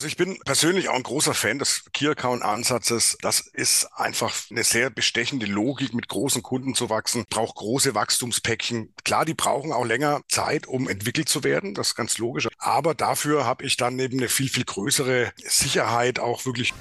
Also 0.00 0.08
ich 0.08 0.16
bin 0.16 0.38
persönlich 0.44 0.88
auch 0.88 0.96
ein 0.96 1.04
großer 1.04 1.34
Fan 1.34 1.60
des 1.60 1.84
Key 1.92 2.08
Account 2.08 2.42
Ansatzes. 2.42 3.16
Das 3.20 3.40
ist 3.40 3.86
einfach 3.94 4.34
eine 4.50 4.64
sehr 4.64 4.90
bestechende 4.90 5.46
Logik, 5.46 5.94
mit 5.94 6.08
großen 6.08 6.42
Kunden 6.42 6.74
zu 6.74 6.90
wachsen, 6.90 7.24
braucht 7.30 7.54
große 7.54 7.94
Wachstumspäckchen. 7.94 8.92
Klar, 9.04 9.24
die 9.24 9.34
brauchen 9.34 9.72
auch 9.72 9.84
länger 9.84 10.22
Zeit, 10.28 10.66
um 10.66 10.88
entwickelt 10.88 11.28
zu 11.28 11.44
werden. 11.44 11.74
Das 11.74 11.88
ist 11.88 11.94
ganz 11.94 12.18
logisch. 12.18 12.48
Aber 12.58 12.94
dafür 12.94 13.46
habe 13.46 13.64
ich 13.64 13.76
dann 13.76 13.98
eben 13.98 14.18
eine 14.18 14.28
viel, 14.28 14.48
viel 14.48 14.64
größere 14.64 15.32
Sicherheit 15.36 16.18
auch 16.18 16.44
wirklich. 16.44 16.74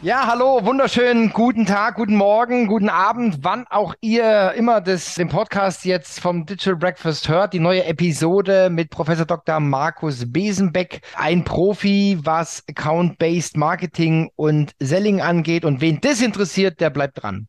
Ja, 0.00 0.28
hallo, 0.28 0.64
wunderschönen 0.64 1.32
guten 1.32 1.66
Tag, 1.66 1.96
guten 1.96 2.14
Morgen, 2.14 2.68
guten 2.68 2.88
Abend, 2.88 3.38
wann 3.42 3.66
auch 3.68 3.96
ihr 4.00 4.52
immer 4.52 4.80
das, 4.80 5.16
den 5.16 5.28
Podcast 5.28 5.84
jetzt 5.84 6.20
vom 6.20 6.46
Digital 6.46 6.76
Breakfast 6.76 7.28
hört. 7.28 7.52
Die 7.52 7.58
neue 7.58 7.84
Episode 7.84 8.70
mit 8.70 8.90
Professor 8.90 9.26
Dr. 9.26 9.58
Markus 9.58 10.32
Besenbeck, 10.32 11.00
ein 11.16 11.42
Profi, 11.42 12.16
was 12.22 12.62
Account-Based 12.68 13.56
Marketing 13.56 14.30
und 14.36 14.70
Selling 14.78 15.20
angeht. 15.20 15.64
Und 15.64 15.80
wen 15.80 16.00
das 16.00 16.22
interessiert, 16.22 16.80
der 16.80 16.90
bleibt 16.90 17.20
dran. 17.20 17.48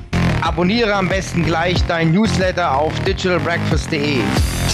Abonniere 0.41 0.95
am 0.95 1.07
besten 1.07 1.45
gleich 1.45 1.83
dein 1.85 2.11
Newsletter 2.11 2.75
auf 2.75 2.99
digitalbreakfast.de, 3.01 4.21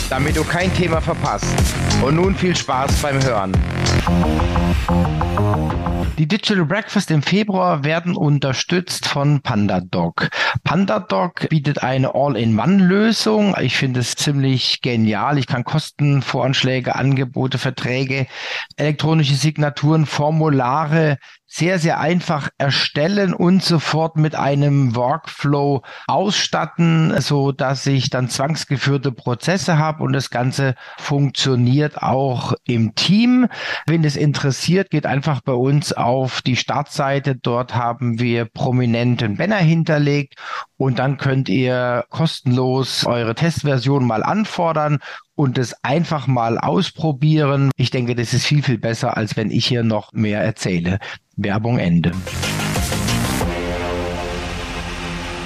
damit 0.09 0.37
du 0.37 0.43
kein 0.45 0.73
Thema 0.73 1.01
verpasst. 1.01 1.53
Und 2.01 2.15
nun 2.15 2.35
viel 2.35 2.55
Spaß 2.55 3.01
beim 3.01 3.21
Hören. 3.21 3.51
Die 6.17 6.27
Digital 6.27 6.65
Breakfast 6.65 7.11
im 7.11 7.21
Februar 7.21 7.83
werden 7.83 8.15
unterstützt 8.15 9.07
von 9.07 9.41
PandaDoc. 9.41 10.29
PandaDoc 10.63 11.47
bietet 11.49 11.83
eine 11.83 12.15
All-in-One-Lösung. 12.15 13.55
Ich 13.61 13.75
finde 13.75 13.99
es 13.99 14.15
ziemlich 14.15 14.81
genial. 14.81 15.38
Ich 15.38 15.47
kann 15.47 15.63
Kostenvoranschläge, 15.63 16.95
Angebote, 16.95 17.57
Verträge, 17.57 18.25
elektronische 18.77 19.35
Signaturen, 19.35 20.05
Formulare 20.05 21.17
sehr, 21.48 21.80
sehr 21.80 22.00
einfach 22.00 22.50
erstellen 22.58 23.34
und 23.34 23.64
sofort 23.64 24.17
mit 24.17 24.36
einem 24.36 24.95
Workflow 24.95 25.81
ausstatten, 26.06 27.20
so 27.22 27.53
dass 27.53 27.88
ich 27.88 28.09
dann 28.09 28.30
zwangsgeführte 28.30 29.14
Prozesse 29.14 29.78
habe 29.78 30.03
und 30.03 30.12
das 30.12 30.30
Ganze 30.30 30.75
funktioniert 30.98 32.03
auch 32.03 32.53
im 32.66 32.95
Team. 32.95 33.48
Wenn 33.88 34.03
es 34.03 34.18
interessiert, 34.18 34.90
geht 34.90 35.06
einfach 35.06 35.40
bei 35.42 35.53
uns 35.53 35.94
auf 35.94 36.42
die 36.42 36.58
Startseite. 36.58 37.36
Dort 37.36 37.75
haben 37.75 38.20
wir 38.20 38.45
prominenten 38.45 39.38
Banner 39.38 39.58
hinterlegt 39.58 40.36
und 40.75 41.00
dann 41.00 41.18
könnt 41.18 41.48
ihr 41.48 42.06
kostenlos 42.09 43.06
eure 43.06 43.36
Testversion 43.36 44.06
mal 44.06 44.22
anfordern 44.22 45.00
und 45.38 45.57
es 45.57 45.75
einfach 45.83 46.27
mal 46.27 46.57
ausprobieren. 46.57 47.71
Ich 47.77 47.91
denke, 47.91 48.16
das 48.16 48.33
ist 48.33 48.45
viel, 48.45 48.63
viel 48.63 48.80
besser, 48.80 49.16
als 49.16 49.38
wenn 49.38 49.52
ich 49.52 49.66
hier 49.66 49.83
noch 49.83 50.11
mehr 50.11 50.41
erzähle. 50.41 50.99
Werbung 51.38 51.77
Ende. 51.77 52.11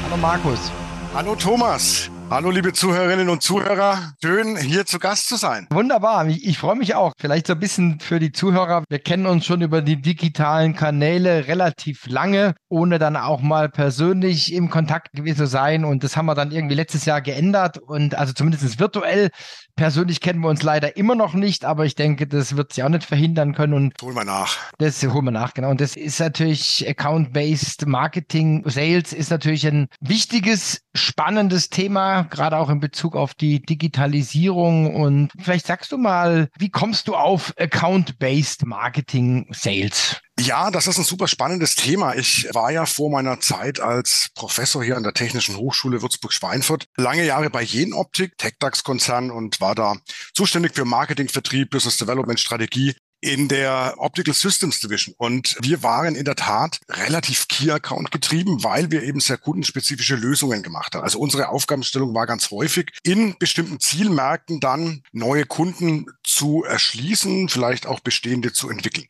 Hallo 0.04 0.18
Markus. 0.18 0.72
Hallo 1.14 1.36
Thomas. 1.36 2.10
Hallo 2.32 2.50
liebe 2.50 2.72
Zuhörerinnen 2.72 3.28
und 3.28 3.44
Zuhörer, 3.44 4.14
schön 4.24 4.56
hier 4.56 4.86
zu 4.86 5.00
Gast 5.00 5.28
zu 5.28 5.36
sein. 5.36 5.68
Wunderbar, 5.70 6.26
ich, 6.30 6.48
ich, 6.48 6.58
freue 6.58 6.78
mich 6.78 6.96
auch. 6.96 7.12
Vielleicht 7.20 7.48
so 7.48 7.52
ein 7.52 7.60
bisschen 7.60 8.00
für 8.00 8.20
die 8.20 8.32
Zuhörer. 8.32 8.86
Wir 8.88 9.00
kennen 9.00 9.26
uns 9.26 9.46
schon 9.46 9.62
über 9.62 9.82
die 9.82 10.02
digitalen 10.02 10.74
Kanäle 10.74 11.50
relativ 11.50 12.08
lange, 12.08 12.56
ohne 12.70 13.00
dann 13.00 13.18
auch 13.18 13.42
mal 13.42 13.68
persönlich 13.68 14.54
im 14.54 14.70
Kontakt 14.70 15.12
gewesen 15.12 15.40
zu 15.40 15.48
sein. 15.48 15.84
Und 15.84 16.06
das 16.06 16.16
haben 16.16 16.26
wir 16.26 16.34
dann 16.34 16.52
irgendwie 16.52 16.76
letztes 16.76 17.04
Jahr 17.04 17.20
geändert 17.20 17.80
und 17.80 18.16
also 18.16 18.32
zumindest 18.32 18.80
virtuell 18.80 19.30
Persönlich 19.76 20.22
kennen 20.22 20.42
wir 20.42 20.50
uns 20.50 20.64
leider 20.64 20.96
immer 20.98 21.16
noch 21.16 21.34
nicht, 21.34 21.66
aber 21.66 21.86
ich 21.86 21.96
denke, 21.96 22.28
das 22.28 22.56
wird 22.56 22.74
sich 22.74 22.84
auch 22.84 22.90
nicht 22.90 23.04
verhindern 23.04 23.56
können. 23.56 23.74
Und 23.74 23.94
holen 24.02 24.16
wir 24.16 24.26
nach. 24.26 24.58
Das 24.78 25.02
holen 25.04 25.26
wir 25.26 25.32
nach, 25.32 25.54
genau. 25.54 25.70
Und 25.70 25.82
das 25.82 25.96
ist 25.96 26.20
natürlich 26.20 26.88
Account-Based 26.88 27.88
Marketing. 27.88 28.64
Sales 28.68 29.14
ist 29.14 29.32
natürlich 29.32 29.66
ein 29.66 29.88
wichtiges, 30.00 30.82
spannendes 30.94 31.70
Thema, 31.70 32.21
gerade 32.30 32.58
auch 32.58 32.70
in 32.70 32.80
Bezug 32.80 33.16
auf 33.16 33.34
die 33.34 33.62
Digitalisierung. 33.62 34.96
Und 34.96 35.32
vielleicht 35.40 35.66
sagst 35.68 35.92
du 35.92 35.98
mal, 35.98 36.50
wie 36.58 36.70
kommst 36.70 37.08
du 37.08 37.16
auf 37.16 37.54
Account-Based 37.58 38.66
Marketing 38.66 39.48
Sales? 39.52 40.22
Ja, 40.40 40.72
das 40.72 40.88
ist 40.88 40.98
ein 40.98 41.04
super 41.04 41.28
spannendes 41.28 41.76
Thema. 41.76 42.16
Ich 42.16 42.48
war 42.54 42.72
ja 42.72 42.86
vor 42.86 43.12
meiner 43.12 43.40
Zeit 43.40 43.80
als 43.80 44.30
Professor 44.34 44.84
hier 44.84 44.98
an 44.98 45.04
der 45.04 45.14
Technischen 45.14 45.56
Hochschule 45.56 46.02
Würzburg-Schweinfurt 46.02 46.86
lange 46.98 47.26
Jahre 47.26 47.50
bei 47.50 47.62
Jenoptik, 47.62 48.38
TechDAX-Konzern 48.38 49.30
und 49.30 49.62
war 49.62 49.76
da 49.76 49.98
zuständig 50.34 50.74
für 50.74 50.86
Marketing, 50.86 51.30
Vertrieb, 51.30 51.70
Business 51.70 51.98
Development, 51.98 52.40
Strategie 52.40 52.96
in 53.22 53.48
der 53.48 53.96
Optical 53.98 54.34
Systems 54.34 54.80
Division. 54.80 55.14
Und 55.18 55.56
wir 55.62 55.84
waren 55.84 56.16
in 56.16 56.26
der 56.26 56.36
Tat 56.36 56.80
relativ 56.90 57.48
Key-Account 57.48 58.12
getrieben, 58.12 58.64
weil 58.64 58.92
wir 58.92 59.04
eben 59.04 59.20
sehr 59.20 59.38
kundenspezifische 59.38 60.16
Lösungen 60.16 60.64
gemacht 60.64 60.96
haben. 60.96 61.04
Also 61.04 61.20
unsere 61.20 61.50
Aufgabenstellung 61.50 62.14
war 62.16 62.26
ganz 62.26 62.50
häufig, 62.52 62.92
in 63.04 63.38
bestimmten 63.38 63.80
Zielmärkten 63.80 64.60
dann 64.60 65.04
neue 65.12 65.46
Kunden 65.46 66.08
zu 66.24 66.64
erschließen, 66.64 67.50
vielleicht 67.50 67.86
auch 67.86 68.00
bestehende 68.00 68.54
zu 68.54 68.70
entwickeln. 68.70 69.08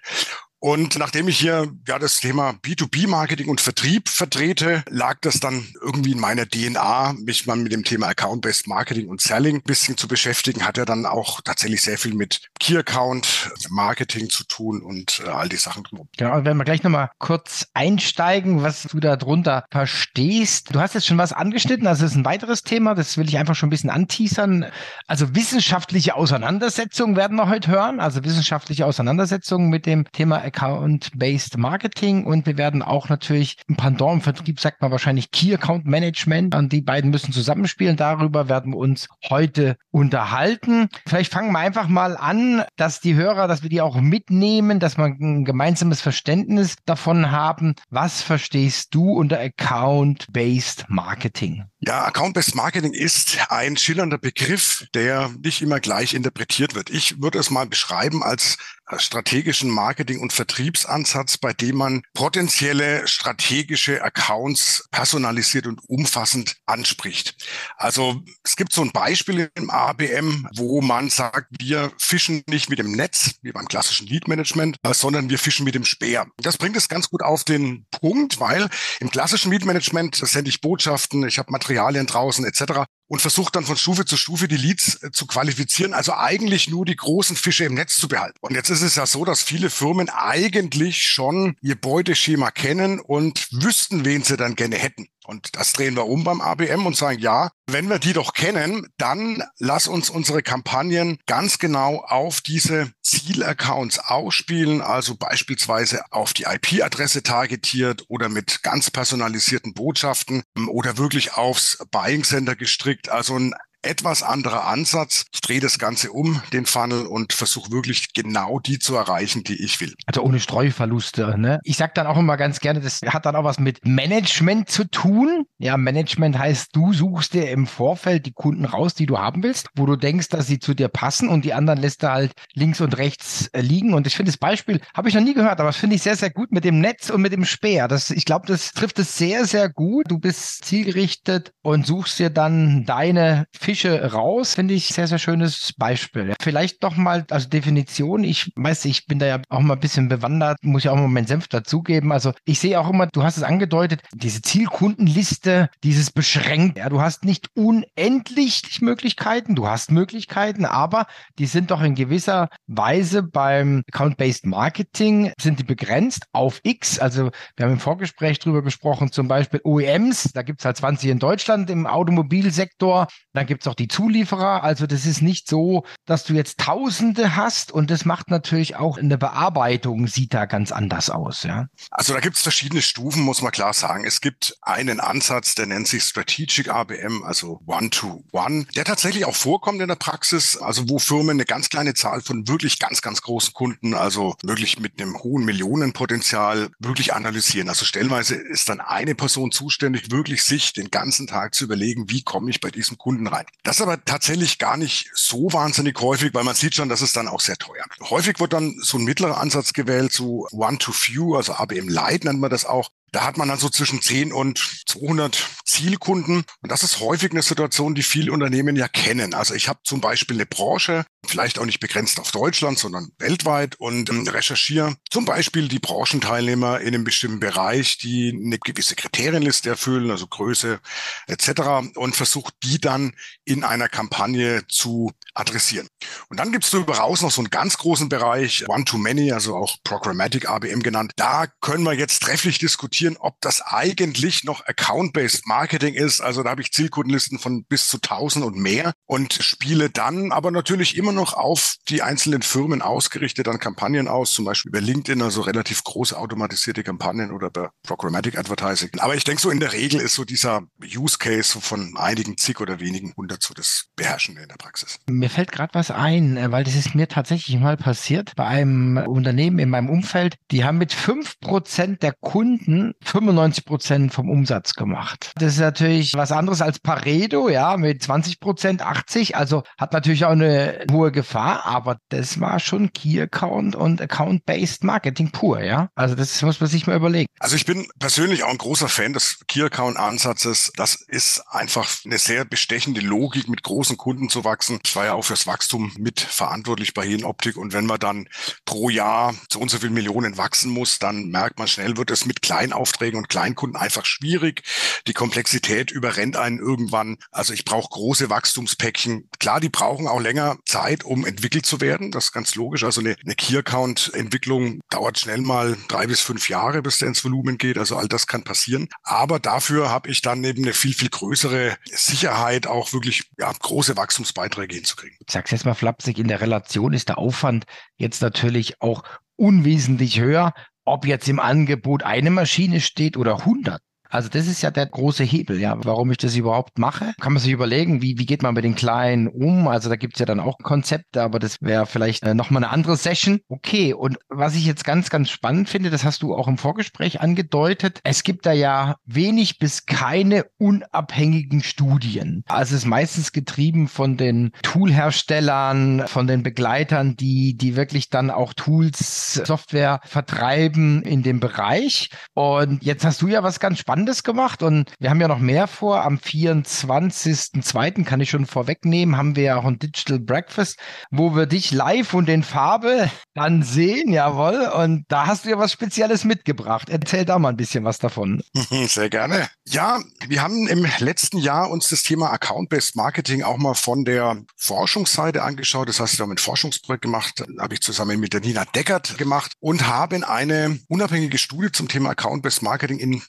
Und 0.64 1.00
nachdem 1.00 1.28
ich 1.28 1.40
hier 1.40 1.72
ja 1.88 1.98
das 1.98 2.20
Thema 2.20 2.52
B2B-Marketing 2.62 3.50
und 3.50 3.62
Vertrieb 3.62 4.10
vertrete, 4.10 4.84
lag 4.92 5.18
das 5.22 5.40
dann 5.40 5.66
irgendwie 5.82 6.12
in 6.12 6.20
meiner 6.20 6.46
DNA, 6.48 7.14
mich 7.14 7.48
mal 7.48 7.58
mit 7.58 7.72
dem 7.72 7.84
Thema 7.84 8.10
Account-Based 8.10 8.68
Marketing 8.68 9.10
und 9.10 9.22
Selling 9.22 9.56
ein 9.56 9.64
bisschen 9.64 9.98
zu 9.98 10.08
beschäftigen. 10.08 10.64
Hat 10.64 10.78
ja 10.78 10.86
dann 10.86 11.08
auch 11.08 11.42
tatsächlich 11.42 11.82
sehr 11.82 11.98
viel 11.98 12.14
mit 12.14 12.42
Key-Account 12.60 13.50
Marketing 13.72 14.30
zu 14.30 14.44
tun 14.44 14.84
und 14.84 15.24
äh, 15.26 15.30
all 15.30 15.50
die 15.50 15.56
Sachen 15.56 15.82
drum. 15.82 16.08
Genau, 16.16 16.46
wenn 16.46 16.58
wir 16.58 16.64
gleich 16.64 16.84
nochmal 16.84 17.10
kurz 17.18 17.68
einsteigen, 17.74 18.62
was 18.62 18.84
du 18.84 19.00
da 19.00 19.16
drunter 19.16 19.66
verstehst. 19.72 20.76
Du 20.76 20.80
hast 20.80 20.94
jetzt 20.94 21.08
schon 21.08 21.18
was 21.18 21.34
angeschnitten, 21.34 21.88
also 21.88 22.04
das 22.04 22.12
ist 22.12 22.18
ein 22.18 22.26
weiteres 22.26 22.62
Thema, 22.62 22.94
das 22.94 23.18
will 23.18 23.28
ich 23.28 23.40
einfach 23.40 23.56
schon 23.56 23.68
ein 23.68 23.72
bisschen 23.72 23.90
anteasern. 23.90 24.68
Also 25.08 25.34
wissenschaftliche 25.34 26.14
Auseinandersetzungen 26.14 27.16
werden 27.16 27.36
wir 27.38 27.50
heute 27.50 27.72
hören, 27.72 28.00
also 28.00 28.24
wissenschaftliche 28.24 28.86
Auseinandersetzungen 28.86 29.70
mit 29.70 29.88
dem 29.88 30.06
Thema 30.12 30.51
Account-Based 30.52 31.58
Marketing 31.58 32.26
und 32.26 32.46
wir 32.46 32.58
werden 32.58 32.82
auch 32.82 33.10
natürlich 33.10 33.58
im 33.68 33.78
Pendant 33.78 34.16
im 34.16 34.22
Vertrieb 34.22 34.60
sagt 34.60 34.82
man 34.82 34.92
wahrscheinlich 34.92 35.32
Key 35.32 35.54
Account 35.54 35.86
Management. 35.86 36.54
Und 36.56 36.72
die 36.72 36.82
beiden 36.82 37.10
müssen 37.12 37.32
zusammenspielen. 37.32 37.96
Darüber 37.96 38.50
werden 38.50 38.74
wir 38.74 38.78
uns 38.78 39.08
heute 39.30 39.78
unterhalten. 39.92 40.90
Vielleicht 41.08 41.32
fangen 41.32 41.52
wir 41.52 41.60
einfach 41.60 41.88
mal 41.88 42.18
an, 42.18 42.64
dass 42.76 43.00
die 43.00 43.16
Hörer, 43.16 43.48
dass 43.48 43.64
wir 43.64 43.70
die 43.70 43.82
auch 43.82 44.00
mitnehmen, 44.00 44.80
dass 44.80 44.98
wir 44.98 45.06
ein 45.06 45.46
gemeinsames 45.46 46.02
Verständnis 46.02 46.76
davon 46.86 47.32
haben. 47.32 47.76
Was 47.90 48.22
verstehst 48.22 48.94
du 48.94 49.12
unter 49.12 49.40
Account-Based 49.40 50.86
Marketing? 50.90 51.66
Ja, 51.80 52.06
Account-Based 52.06 52.56
Marketing 52.56 52.94
ist 52.94 53.38
ein 53.50 53.78
schillernder 53.78 54.18
Begriff, 54.18 54.86
der 54.94 55.32
nicht 55.44 55.62
immer 55.62 55.80
gleich 55.80 56.14
interpretiert 56.14 56.76
wird. 56.76 56.90
Ich 56.90 57.22
würde 57.22 57.40
es 57.40 57.50
mal 57.50 57.66
beschreiben 57.66 58.22
als 58.24 58.58
strategischen 58.98 59.70
Marketing- 59.70 60.20
und 60.20 60.34
Vertriebsansatz, 60.42 61.38
bei 61.38 61.54
dem 61.54 61.76
man 61.76 62.02
potenzielle 62.16 63.08
strategische 63.08 64.04
Accounts 64.04 64.88
personalisiert 64.90 65.68
und 65.68 65.80
umfassend 65.88 66.56
anspricht. 66.66 67.36
Also 67.78 68.24
es 68.44 68.56
gibt 68.56 68.74
so 68.74 68.82
ein 68.82 68.92
Beispiel 68.92 69.52
im 69.54 69.70
ABM, 69.70 70.48
wo 70.56 70.82
man 70.82 71.12
sagt, 71.12 71.48
wir 71.60 71.92
fischen 72.00 72.42
nicht 72.48 72.72
mit 72.72 72.80
dem 72.80 72.92
Netz, 72.92 73.36
wie 73.44 73.52
beim 73.52 73.68
klassischen 73.68 74.08
Lead 74.08 74.28
Management, 74.28 74.78
sondern 74.94 75.30
wir 75.30 75.38
fischen 75.38 75.64
mit 75.64 75.76
dem 75.76 75.86
Speer. 75.86 76.26
Das 76.38 76.58
bringt 76.58 76.76
es 76.76 76.90
ganz 76.90 77.10
gut 77.10 77.22
auf 77.22 77.44
den 77.44 77.86
Punkt, 77.92 78.40
weil 78.40 78.68
im 79.00 79.12
klassischen 79.12 79.52
Lead 79.52 79.66
Management 79.66 80.16
sende 80.16 80.50
ich 80.50 80.62
Botschaften, 80.62 81.28
ich 81.28 81.38
habe 81.38 81.52
Materialien 81.52 82.08
draußen 82.08 82.46
etc. 82.46 82.86
und 83.12 83.20
versucht 83.20 83.58
dann 83.58 83.66
von 83.66 83.76
Stufe 83.76 84.06
zu 84.06 84.16
Stufe 84.16 84.48
die 84.48 84.56
Leads 84.56 85.04
äh, 85.04 85.12
zu 85.12 85.28
qualifizieren, 85.28 85.94
also 85.94 86.14
eigentlich 86.14 86.70
nur 86.70 86.86
die 86.86 86.96
großen 86.96 87.36
Fische 87.36 87.66
im 87.66 87.74
Netz 87.74 87.98
zu 87.98 88.08
behalten. 88.08 88.38
Und 88.40 88.56
jetzt 88.56 88.70
ist 88.70 88.84
es 88.84 88.96
ja 88.96 89.06
so, 89.06 89.26
dass 89.26 89.44
viele 89.44 89.70
Firmen 89.70 90.08
eigentlich 90.08 91.04
schon 91.04 91.58
ihr 91.62 91.76
Beuteschema 91.76 92.52
kennen 92.52 93.02
und 93.02 93.50
wüssten, 93.52 94.06
wen 94.06 94.24
sie 94.24 94.38
dann 94.38 94.56
gerne 94.56 94.78
hätten. 94.78 95.10
Und 95.26 95.56
das 95.56 95.74
drehen 95.74 95.96
wir 95.96 96.08
um 96.08 96.24
beim 96.24 96.42
ABM 96.42 96.86
und 96.86 96.98
sagen, 96.98 97.20
ja, 97.20 97.52
wenn 97.68 97.90
wir 97.90 98.00
die 98.00 98.14
doch 98.14 98.34
kennen, 98.34 98.88
dann 98.98 99.44
lass 99.60 99.88
uns 99.88 100.10
unsere 100.10 100.42
Kampagnen 100.42 101.20
ganz 101.28 101.60
genau 101.60 102.04
auf 102.08 102.42
diese 102.42 102.92
Zielaccounts 103.04 104.00
ausspielen, 104.00 104.82
also 104.82 105.16
beispielsweise 105.16 106.04
auf 106.12 106.34
die 106.34 106.44
IP-Adresse 106.44 107.24
targetiert 107.24 108.06
oder 108.08 108.30
mit 108.30 108.64
ganz 108.64 108.90
personalisierten 108.90 109.74
Botschaften 109.74 110.44
oder 110.68 110.98
wirklich 110.98 111.34
aufs 111.34 111.78
Buying 111.92 112.24
Center 112.24 112.56
gestrickt, 112.56 113.10
also 113.10 113.38
ein 113.38 113.54
etwas 113.82 114.24
anderer 114.24 114.68
Ansatz. 114.68 115.26
Ich 115.34 115.42
drehe 115.42 115.60
das 115.60 115.80
Ganze 115.80 116.12
um, 116.12 116.42
den 116.54 116.66
Funnel, 116.66 117.06
und 117.06 117.34
versuche 117.34 117.72
wirklich 117.72 118.14
genau 118.14 118.60
die 118.60 118.80
zu 118.80 118.96
erreichen, 118.96 119.44
die 119.44 119.64
ich 119.64 119.80
will. 119.82 119.94
Also 120.06 120.22
ohne 120.22 120.40
Streuverluste. 120.40 121.38
Ne? 121.38 121.60
Ich 121.64 121.78
sage 121.78 121.92
dann 121.96 122.08
auch 122.08 122.18
immer 122.18 122.38
ganz 122.38 122.60
gerne, 122.60 122.80
das 122.80 123.02
hat 123.06 123.26
dann 123.26 123.36
auch 123.36 123.44
was 123.44 123.60
mit 123.60 123.80
Management 123.86 124.70
zu 124.70 124.86
tun. 124.86 125.46
Ja, 125.58 125.78
Management 125.78 126.38
heißt, 126.38 126.70
du 126.74 126.94
suchst 126.94 127.34
dir 127.34 127.50
im 127.50 127.68
Vorfeld 127.68 128.26
die 128.26 128.34
Kunden 128.34 128.66
raus, 128.66 128.94
die 128.94 129.06
du 129.06 129.18
haben 129.18 129.44
willst, 129.44 129.68
wo 129.76 129.86
du 129.86 129.96
denkst, 129.96 130.30
dass 130.30 130.48
sie 130.48 130.60
zu 130.60 130.74
dir 130.74 130.88
passen 130.88 131.30
und 131.30 131.46
die 131.46 131.54
anderen 131.54 131.80
lässt 131.80 132.04
du 132.04 132.12
halt 132.12 132.34
links 132.54 132.82
und 132.82 132.98
rechts 132.98 133.48
äh, 133.54 133.62
liegen. 133.62 133.94
Und 133.94 134.08
ich 134.08 134.16
finde 134.16 134.32
das 134.32 134.38
Beispiel, 134.38 134.80
habe 134.96 135.10
ich 135.10 135.16
noch 135.16 135.22
nie 135.22 135.34
gehört, 135.34 135.60
aber 135.60 135.70
das 135.70 135.78
finde 135.78 135.96
ich 135.96 136.02
sehr, 136.02 136.16
sehr 136.16 136.30
gut 136.30 136.52
mit 136.52 136.64
dem 136.64 136.80
Netz 136.80 137.10
und 137.10 137.22
mit 137.22 137.34
dem 137.34 137.46
Speer. 137.46 137.88
Das, 137.88 138.10
ich 138.10 138.26
glaube, 138.26 138.48
das 138.48 138.72
trifft 138.72 139.00
es 139.00 139.18
sehr, 139.18 139.46
sehr 139.46 139.70
gut. 139.70 140.06
Du 140.10 140.20
bist 140.20 140.66
zielgerichtet 140.66 141.52
und 141.62 141.86
suchst 141.86 142.20
dir 142.20 142.30
dann 142.30 142.86
deine 142.86 143.46
Fische 143.52 143.71
Fische 143.72 144.12
raus, 144.12 144.56
finde 144.56 144.74
ich 144.74 144.88
sehr, 144.88 145.08
sehr 145.08 145.18
schönes 145.18 145.72
Beispiel. 145.78 146.34
Vielleicht 146.42 146.84
doch 146.84 146.98
mal, 146.98 147.26
also 147.30 147.48
Definition, 147.48 148.26
ich 148.26 148.52
weiß, 148.58 148.84
ich 148.84 149.06
bin 149.06 149.18
da 149.18 149.26
ja 149.26 149.42
auch 149.48 149.62
mal 149.62 149.76
ein 149.76 149.80
bisschen 149.80 150.10
bewandert, 150.10 150.58
muss 150.62 150.84
ja 150.84 150.92
auch 150.92 150.98
mal 150.98 151.08
meinen 151.08 151.26
Senf 151.26 151.48
dazugeben. 151.48 152.12
Also 152.12 152.34
ich 152.44 152.60
sehe 152.60 152.78
auch 152.78 152.90
immer, 152.90 153.08
du 153.08 153.24
hast 153.24 153.38
es 153.38 153.44
angedeutet, 153.44 154.02
diese 154.14 154.42
Zielkundenliste, 154.42 155.70
dieses 155.86 156.12
beschränkt. 156.12 156.80
Ja, 156.80 156.90
du 156.90 157.00
hast 157.00 157.24
nicht 157.24 157.48
unendlich 157.56 158.82
Möglichkeiten, 158.82 159.56
du 159.56 159.70
hast 159.70 159.90
Möglichkeiten, 159.90 160.66
aber 160.66 161.06
die 161.40 161.46
sind 161.46 161.72
doch 161.72 161.82
in 161.82 161.96
gewisser 161.96 162.50
Weise 162.68 163.24
beim 163.24 163.84
Account-Based 163.88 164.46
Marketing, 164.48 165.32
sind 165.40 165.60
die 165.60 165.64
begrenzt 165.64 166.26
auf 166.34 166.60
X. 166.64 167.00
Also 167.00 167.32
wir 167.56 167.66
haben 167.66 167.72
im 167.72 167.80
Vorgespräch 167.80 168.40
drüber 168.40 168.64
gesprochen, 168.64 169.14
zum 169.14 169.30
Beispiel 169.30 169.62
OEMs, 169.64 170.34
da 170.34 170.42
gibt 170.42 170.60
es 170.60 170.66
halt 170.66 170.76
20 170.76 171.10
in 171.10 171.20
Deutschland 171.20 171.70
im 171.70 171.88
Automobilsektor, 171.88 173.08
dann 173.32 173.46
gibt 173.46 173.61
es 173.62 173.68
auch 173.68 173.76
die 173.76 173.88
Zulieferer. 173.88 174.64
Also 174.64 174.88
das 174.88 175.06
ist 175.06 175.22
nicht 175.22 175.48
so, 175.48 175.86
dass 176.06 176.24
du 176.24 176.34
jetzt 176.34 176.60
Tausende 176.60 177.36
hast 177.36 177.72
und 177.72 177.90
das 177.90 178.06
macht 178.06 178.30
natürlich 178.30 178.76
auch 178.76 178.98
in 178.98 179.10
der 179.10 179.18
Bearbeitung 179.18 180.08
sieht 180.08 180.34
da 180.34 180.46
ganz 180.46 180.72
anders 180.72 181.10
aus. 181.10 181.44
Ja. 181.44 181.68
Also 181.90 182.14
da 182.14 182.20
gibt 182.20 182.38
es 182.38 182.44
verschiedene 182.44 182.82
Stufen, 182.82 183.24
muss 183.24 183.42
man 183.42 183.52
klar 183.52 183.74
sagen. 183.74 184.06
Es 184.06 184.22
gibt 184.22 184.56
einen 184.62 185.00
Ansatz, 185.00 185.56
der 185.56 185.68
nennt 185.68 185.88
sich 185.88 186.04
Strategic 186.04 186.70
ABM, 186.70 187.24
also 187.24 187.62
One-to-One, 187.66 188.66
der 188.76 188.86
tatsächlich 188.86 189.26
auch 189.26 189.36
vorkommt 189.36 189.82
in 189.82 189.88
der 189.88 189.96
Praxis, 189.96 190.58
also 190.58 190.90
wo 190.90 191.00
Firmen 191.00 191.32
eine 191.32 191.46
ganz 191.46 191.70
kleine 191.70 191.94
Zahl 191.94 192.22
von 192.22 192.48
wirklich 192.48 192.80
ganz, 192.80 193.02
ganz 193.02 193.22
großen 193.22 193.54
Kunden, 193.54 193.94
also 193.94 194.36
wirklich 194.44 194.80
mit 194.80 195.02
einem 195.02 195.18
hohen 195.18 195.46
Millionenpotenzial 195.46 196.70
wirklich 196.80 197.14
analysieren. 197.14 197.70
Also 197.70 197.86
stellenweise 197.86 198.36
ist 198.36 198.70
dann 198.70 198.82
eine 198.82 199.16
Person 199.16 199.52
zuständig, 199.52 200.12
wirklich 200.12 200.44
sich 200.44 200.74
den 200.74 200.92
ganzen 200.92 201.28
Tag 201.28 201.56
zu 201.56 201.66
überlegen, 201.66 202.10
wie 202.10 202.24
komme 202.24 202.50
ich 202.50 202.60
bei 202.60 202.72
diesem 202.72 202.98
Kunden 202.98 203.28
rein. 203.28 203.46
Das 203.64 203.76
ist 203.76 203.82
aber 203.84 204.04
tatsächlich 204.04 204.58
gar 204.58 204.76
nicht 204.76 205.12
so 205.14 205.54
wahnsinnig 205.54 206.00
häufig, 206.02 206.34
weil 206.34 206.44
man 206.44 206.56
sieht 206.56 206.74
schon, 206.74 206.90
dass 206.90 207.02
es 207.02 207.14
dann 207.14 207.28
auch 207.28 207.42
sehr 207.42 207.58
teuer. 207.58 207.86
Häufig 208.10 208.40
wird 208.40 208.54
dann 208.54 208.76
so 208.82 208.98
ein 208.98 209.04
mittlerer 209.04 209.38
Ansatz 209.38 209.74
gewählt, 209.74 210.12
so 210.12 210.48
One-to-Few, 210.52 211.36
also 211.36 211.54
ABM 211.54 211.88
Light 211.88 212.24
nennt 212.24 212.40
man 212.40 212.50
das 212.50 212.66
auch. 212.66 212.90
Da 213.12 213.26
hat 213.26 213.38
man 213.38 213.50
dann 213.50 213.60
so 213.60 213.70
zwischen 213.70 214.02
10 214.02 214.32
und 214.32 214.84
200 214.88 215.48
Zielkunden. 215.66 216.46
Und 216.62 216.72
das 216.72 216.84
ist 216.84 217.00
häufig 217.00 217.32
eine 217.32 217.42
Situation, 217.42 217.96
die 217.96 218.04
viele 218.04 218.32
Unternehmen 218.32 218.76
ja 218.76 218.88
kennen. 218.88 219.34
Also 219.34 219.54
ich 219.54 219.68
habe 219.68 219.80
zum 219.84 220.02
Beispiel 220.02 220.38
eine 220.38 220.46
Branche, 220.46 221.06
vielleicht 221.26 221.60
auch 221.60 221.66
nicht 221.66 221.80
begrenzt 221.80 222.20
auf 222.20 222.32
Deutschland, 222.32 222.80
sondern 222.80 223.12
weltweit 223.20 223.76
und 223.80 224.10
ähm, 224.10 224.28
recherchiere 224.28 224.96
zum 225.10 225.26
Beispiel 225.26 225.68
die 225.68 225.80
Branchenteilnehmer 225.80 226.80
in 226.80 226.90
einem 226.90 227.04
bestimmten 227.04 227.40
Bereich, 227.40 227.98
die 227.98 228.30
eine 228.34 228.58
gewisse 228.60 228.96
Kriterienliste 228.96 229.70
erfüllen, 229.70 230.10
also 230.10 230.28
Größe 230.28 230.80
etc. 231.28 231.96
und 231.96 232.16
versuche 232.16 232.52
die 232.64 232.80
dann 232.80 233.14
in 233.46 233.64
einer 233.64 233.88
Kampagne 233.88 234.64
zu 234.68 235.12
adressieren. 235.34 235.88
Und 236.30 236.40
dann 236.40 236.52
gibt 236.52 236.66
es 236.66 236.72
darüber 236.72 236.98
raus 236.98 237.22
noch 237.22 237.32
so 237.32 237.42
einen 237.42 237.50
ganz 237.50 237.78
großen 237.78 238.10
Bereich, 238.10 238.68
One-to-Many, 238.68 239.32
also 239.32 239.56
auch 239.56 239.78
Programmatic 239.84 240.50
ABM 240.50 240.82
genannt. 240.82 241.14
Da 241.16 241.48
können 241.62 241.84
wir 241.84 241.94
jetzt 241.94 242.22
trefflich 242.24 242.60
diskutieren, 242.60 243.01
ob 243.20 243.40
das 243.42 243.62
eigentlich 243.62 244.44
noch 244.44 244.66
Account-Based 244.66 245.48
Marketing 245.48 245.94
ist. 245.94 246.22
Also 246.22 246.44
da 246.44 246.52
habe 246.52 246.62
ich 246.62 246.72
Zielkundenlisten 246.72 247.40
von 247.40 247.64
bis 247.66 247.88
zu 247.88 247.98
1000 247.98 248.46
und 248.46 248.58
mehr 248.58 248.94
und 249.06 249.34
spiele 249.34 249.90
dann 249.90 250.32
aber 250.32 250.52
natürlich 250.52 250.98
immer 250.98 251.12
noch 251.12 251.34
auf 251.34 251.76
die 251.90 252.02
einzelnen 252.02 252.42
Firmen 252.42 252.82
ausgerichtet 252.82 253.48
an 253.48 253.60
Kampagnen 253.60 254.08
aus, 254.08 254.34
zum 254.34 254.46
Beispiel 254.46 254.70
über 254.70 254.82
LinkedIn, 254.82 255.22
also 255.22 255.42
relativ 255.42 255.84
große 255.84 256.18
automatisierte 256.18 256.84
Kampagnen 256.84 257.32
oder 257.32 257.50
bei 257.50 257.70
Programmatic 257.84 258.38
Advertising. 258.38 258.90
Aber 259.00 259.16
ich 259.16 259.24
denke 259.24 259.42
so 259.42 259.50
in 259.50 259.60
der 259.60 259.74
Regel 259.74 260.00
ist 260.00 260.16
so 260.16 260.24
dieser 260.24 260.62
Use 260.84 261.18
Case 261.18 261.60
von 261.60 261.96
einigen 261.98 262.38
zig 262.38 262.60
oder 262.60 262.80
wenigen 262.80 263.14
hundert 263.16 263.44
so 263.44 263.54
das 263.54 263.88
Beherrschende 263.96 264.42
in 264.42 264.48
der 264.48 264.56
Praxis. 264.56 265.00
Mir 265.10 265.30
fällt 265.30 265.52
gerade 265.52 265.74
was 265.74 265.92
ein, 265.92 266.38
äh, 266.38 266.52
weil 266.52 266.64
das 266.64 266.76
ist 266.76 266.96
mir 266.96 267.08
tatsächlich 267.08 267.60
mal 267.60 267.78
passiert 267.78 268.36
bei 268.36 268.46
einem 268.46 268.98
Unternehmen 268.98 269.60
in 269.60 269.70
meinem 269.70 269.90
Umfeld. 269.90 270.36
Die 270.52 270.64
haben 270.64 270.78
mit 270.78 270.94
fünf 270.94 271.40
Prozent 271.40 272.04
der 272.04 272.14
Kunden 272.14 272.91
95 273.04 273.66
Prozent 273.66 274.14
vom 274.14 274.30
Umsatz 274.30 274.74
gemacht. 274.74 275.32
Das 275.36 275.54
ist 275.54 275.60
natürlich 275.60 276.14
was 276.16 276.32
anderes 276.32 276.62
als 276.62 276.80
Pareto, 276.80 277.50
ja, 277.50 277.78
mit 277.78 278.04
20%, 278.04 278.40
Prozent, 278.40 278.82
80. 278.82 279.36
Also 279.36 279.64
hat 279.78 279.94
natürlich 279.94 280.26
auch 280.26 280.32
eine 280.32 280.86
hohe 280.92 281.12
Gefahr, 281.12 281.66
aber 281.66 281.98
das 282.10 282.40
war 282.40 282.60
schon 282.60 282.92
Key 282.94 283.22
Account 283.22 283.76
und 283.76 284.02
Account-Based 284.02 284.84
Marketing 284.84 285.32
pur, 285.32 285.62
ja. 285.62 285.90
Also 285.96 286.16
das 286.16 286.42
muss 286.42 286.60
man 286.60 286.70
sich 286.70 286.88
mal 286.88 286.96
überlegen. 286.96 287.28
Also 287.40 287.56
ich 287.56 287.66
bin 287.66 287.88
persönlich 288.00 288.44
auch 288.44 288.50
ein 288.50 288.58
großer 288.58 288.90
Fan 288.90 289.14
des 289.14 289.40
Key 289.48 289.64
Account 289.64 289.98
Ansatzes. 289.98 290.72
Das 290.76 290.96
ist 290.96 291.44
einfach 291.50 291.90
eine 292.06 292.18
sehr 292.18 292.46
bestechende 292.46 293.02
Logik, 293.02 293.48
mit 293.48 293.64
großen 293.64 293.98
Kunden 293.98 294.30
zu 294.30 294.44
wachsen. 294.44 294.80
Ich 294.86 294.96
war 294.96 295.06
ja 295.06 295.14
auch 295.14 295.24
fürs 295.24 295.48
Wachstum 295.48 295.92
mit 295.98 296.20
verantwortlich 296.20 296.94
bei 296.94 297.06
Optik. 297.24 297.58
Und 297.58 297.74
wenn 297.74 297.86
man 297.86 298.00
dann 298.00 298.28
pro 298.66 298.90
Jahr 298.90 299.34
so 299.52 299.60
und 299.60 299.70
so 299.70 299.80
viel 299.80 299.90
Millionen 299.90 300.38
wachsen 300.38 300.72
muss, 300.72 301.00
dann 301.00 301.30
merkt 301.30 301.60
man 301.60 301.68
schnell, 301.68 301.98
wird 301.98 302.12
es 302.12 302.26
mit 302.26 302.42
Kleinaufträgen 302.82 303.18
und 303.18 303.30
Kleinkunden 303.30 303.80
einfach 303.80 304.06
schwierig. 304.06 304.64
Die 305.08 305.14
Komplexität 305.14 305.92
überrennt 305.92 306.36
einen 306.36 306.60
irgendwann. 306.60 307.18
Also 307.32 307.54
ich 307.54 307.66
brauche 307.66 307.90
große 307.90 308.30
Wachstumspäckchen. 308.30 309.30
Klar, 309.40 309.60
die 309.60 309.70
brauchen 309.70 310.08
auch 310.08 310.20
länger 310.20 310.58
Zeit, 310.66 311.04
um 311.04 311.26
entwickelt 311.26 311.66
zu 311.66 311.82
werden. 311.82 312.12
Das 312.12 312.26
ist 312.26 312.32
ganz 312.32 312.56
logisch. 312.56 312.84
Also 312.84 313.02
eine, 313.02 313.16
eine 313.24 313.36
Key-Account-Entwicklung 313.36 314.82
dauert 314.90 315.20
schnell 315.20 315.42
mal 315.42 315.78
drei 315.88 316.08
bis 316.08 316.22
fünf 316.22 316.50
Jahre, 316.50 316.82
bis 316.82 316.98
der 316.98 317.10
ins 317.10 317.24
Volumen 317.24 317.58
geht. 317.58 317.78
Also 317.78 317.98
all 317.98 318.08
das 318.08 318.28
kann 318.28 318.44
passieren. 318.44 318.90
Aber 319.04 319.40
dafür 319.40 319.90
habe 319.90 320.10
ich 320.10 320.22
dann 320.22 320.44
eben 320.44 320.64
eine 320.64 320.74
viel, 320.74 320.94
viel 320.94 321.10
größere 321.10 321.78
Sicherheit, 321.86 322.68
auch 322.68 322.94
wirklich 322.94 323.30
ja, 323.38 323.52
große 323.52 323.96
Wachstumsbeiträge 323.98 324.76
hinzukriegen. 324.76 325.18
Ich 325.26 325.34
sag's 325.34 325.52
jetzt 325.52 325.66
mal 325.66 325.76
flapsig, 325.76 326.18
in 326.18 326.28
der 326.28 326.42
Relation 326.42 326.94
ist 326.94 327.10
der 327.10 327.18
Aufwand 327.18 327.66
jetzt 327.98 328.22
natürlich 328.22 328.82
auch 328.82 329.04
unwesentlich 329.36 330.20
höher, 330.20 330.54
ob 330.92 331.06
jetzt 331.06 331.30
im 331.30 331.40
Angebot 331.40 332.04
eine 332.04 332.30
Maschine 332.30 332.82
steht 332.82 333.18
oder 333.18 333.40
100. 333.40 333.82
Also 334.12 334.30
das 334.30 334.48
ist 334.48 334.62
ja 334.62 334.72
der 334.72 334.86
große 334.86 335.24
Hebel, 335.24 335.60
ja, 335.60 335.78
warum 335.84 336.12
ich 336.12 336.18
das 336.18 336.36
überhaupt 336.36 336.78
mache. 336.78 337.14
Kann 337.20 337.34
man 337.34 337.42
sich 337.42 337.52
überlegen, 337.52 338.02
wie, 338.02 338.18
wie 338.18 338.26
geht 338.26 338.44
man 338.44 338.54
mit 338.54 338.66
den 338.66 338.76
Kleinen 338.76 339.28
um? 339.28 339.68
Also 339.68 339.90
da 339.90 339.96
gibt's 339.96 340.20
ja 340.20 340.26
dann 340.26 340.42
auch 340.42 340.58
Konzepte, 340.62 341.24
aber 341.24 341.40
das 341.40 341.62
wäre 341.62 341.86
vielleicht 341.86 342.24
äh, 342.24 342.34
nochmal 342.34 342.64
eine 342.64 342.74
andere 342.74 342.98
Session. 342.98 343.40
Okay, 343.48 343.94
und 343.94 344.18
was 344.28 344.56
ich 344.56 344.66
jetzt 344.66 344.84
ganz, 344.84 345.10
ganz 345.10 345.30
spannend 345.30 345.70
finde, 345.70 345.90
das 345.90 346.04
hast 346.04 346.24
du 346.24 346.36
auch 346.36 346.48
im 346.50 346.58
Vorgespräch 346.58 347.22
angedeutet, 347.22 348.02
es 348.04 348.24
gibt 348.24 348.46
da 348.46 348.52
ja 348.52 348.98
wenig 349.06 349.60
bis 349.60 349.86
keine 349.86 350.46
unabhängigen 350.58 351.64
Studien. 351.64 352.44
Also 352.48 352.76
es 352.76 352.84
ist 352.84 352.88
meistens 352.88 353.32
getrieben 353.32 353.88
von 353.88 354.18
den 354.18 354.52
Toolherstellern, 354.62 356.08
von 356.08 356.28
den 356.28 356.44
Begleitern, 356.44 357.16
die, 357.16 357.56
die 357.56 357.78
wirklich 357.78 358.10
dann 358.10 358.30
auch 358.30 358.54
Tools, 358.54 359.36
Software 359.36 360.02
vertreiben 360.04 361.02
in 361.04 361.24
dem 361.24 361.40
Bereich. 361.40 362.10
Und 362.34 362.84
jetzt 362.84 363.06
hast 363.06 363.22
du 363.22 363.28
ja 363.28 363.42
was 363.42 363.60
ganz 363.62 363.80
Spannendes 363.80 364.01
Spannendes 364.02 364.24
gemacht 364.24 364.64
und 364.64 364.92
wir 365.00 365.12
haben 365.12 365.22
ja 365.22 365.28
noch 365.28 365.38
mehr 365.38 365.68
vor. 365.68 366.04
Am 366.04 366.16
24.02. 366.16 368.04
kann 368.04 368.20
ich 368.20 368.32
schon 368.32 368.48
vorwegnehmen, 368.48 369.16
haben 369.16 369.36
wir 369.36 369.44
ja 369.44 369.58
auch 369.58 369.66
ein 369.66 369.78
Digital 369.78 370.20
Breakfast, 370.20 370.80
wo 371.12 371.36
wir 371.36 371.46
dich 371.46 371.72
live 371.72 372.16
und 372.16 372.28
in 372.28 372.42
Farbe 372.42 373.12
dann 373.36 373.62
sehen, 373.62 374.12
jawohl. 374.12 374.72
Und 374.76 375.06
da 375.08 375.28
hast 375.28 375.46
du 375.46 375.50
ja 375.52 375.60
was 375.60 375.72
Spezielles 375.72 376.24
mitgebracht. 376.24 376.90
Erzähl 376.90 377.26
da 377.26 377.38
mal 377.38 377.50
ein 377.50 377.58
bisschen 377.58 377.84
was 377.84 378.00
davon. 378.00 378.42
Sehr 378.88 379.12
gerne. 379.12 379.48
Ja, 379.68 380.00
wir 380.28 380.42
haben 380.42 380.68
im 380.68 380.88
letzten 380.98 381.38
Jahr 381.38 381.70
uns 381.70 381.90
das 381.90 382.02
Thema 382.02 382.32
Account-Based 382.32 382.96
Marketing 382.96 383.44
auch 383.44 383.58
mal 383.58 383.76
von 383.76 384.04
der 384.04 384.42
Forschungsseite 384.58 385.44
angeschaut. 385.44 385.90
Das 385.90 386.00
heißt, 386.00 386.18
wir 386.18 386.24
haben 386.24 386.32
ein 386.32 386.40
Forschungsprojekt 386.40 387.04
gemacht, 387.04 387.44
habe 387.60 387.76
ich 387.76 387.82
zusammen 387.82 388.20
mit 388.20 388.34
der 388.34 388.42
Nina 388.42 388.66
Deckert 388.66 389.20
gemacht 389.20 389.54
und 389.60 389.86
haben 389.88 390.24
eine 390.24 390.80
unabhängige 390.88 391.38
Studie 391.38 391.72
zum 391.72 391.88
Thema 391.88 392.10
Account-Based 392.10 392.64
Marketing 392.64 392.98
in 392.98 393.22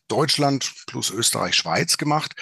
Deutschland 0.62 0.87
plus 0.87 1.11
Österreich, 1.11 1.54
Schweiz 1.54 1.97
gemacht 1.97 2.35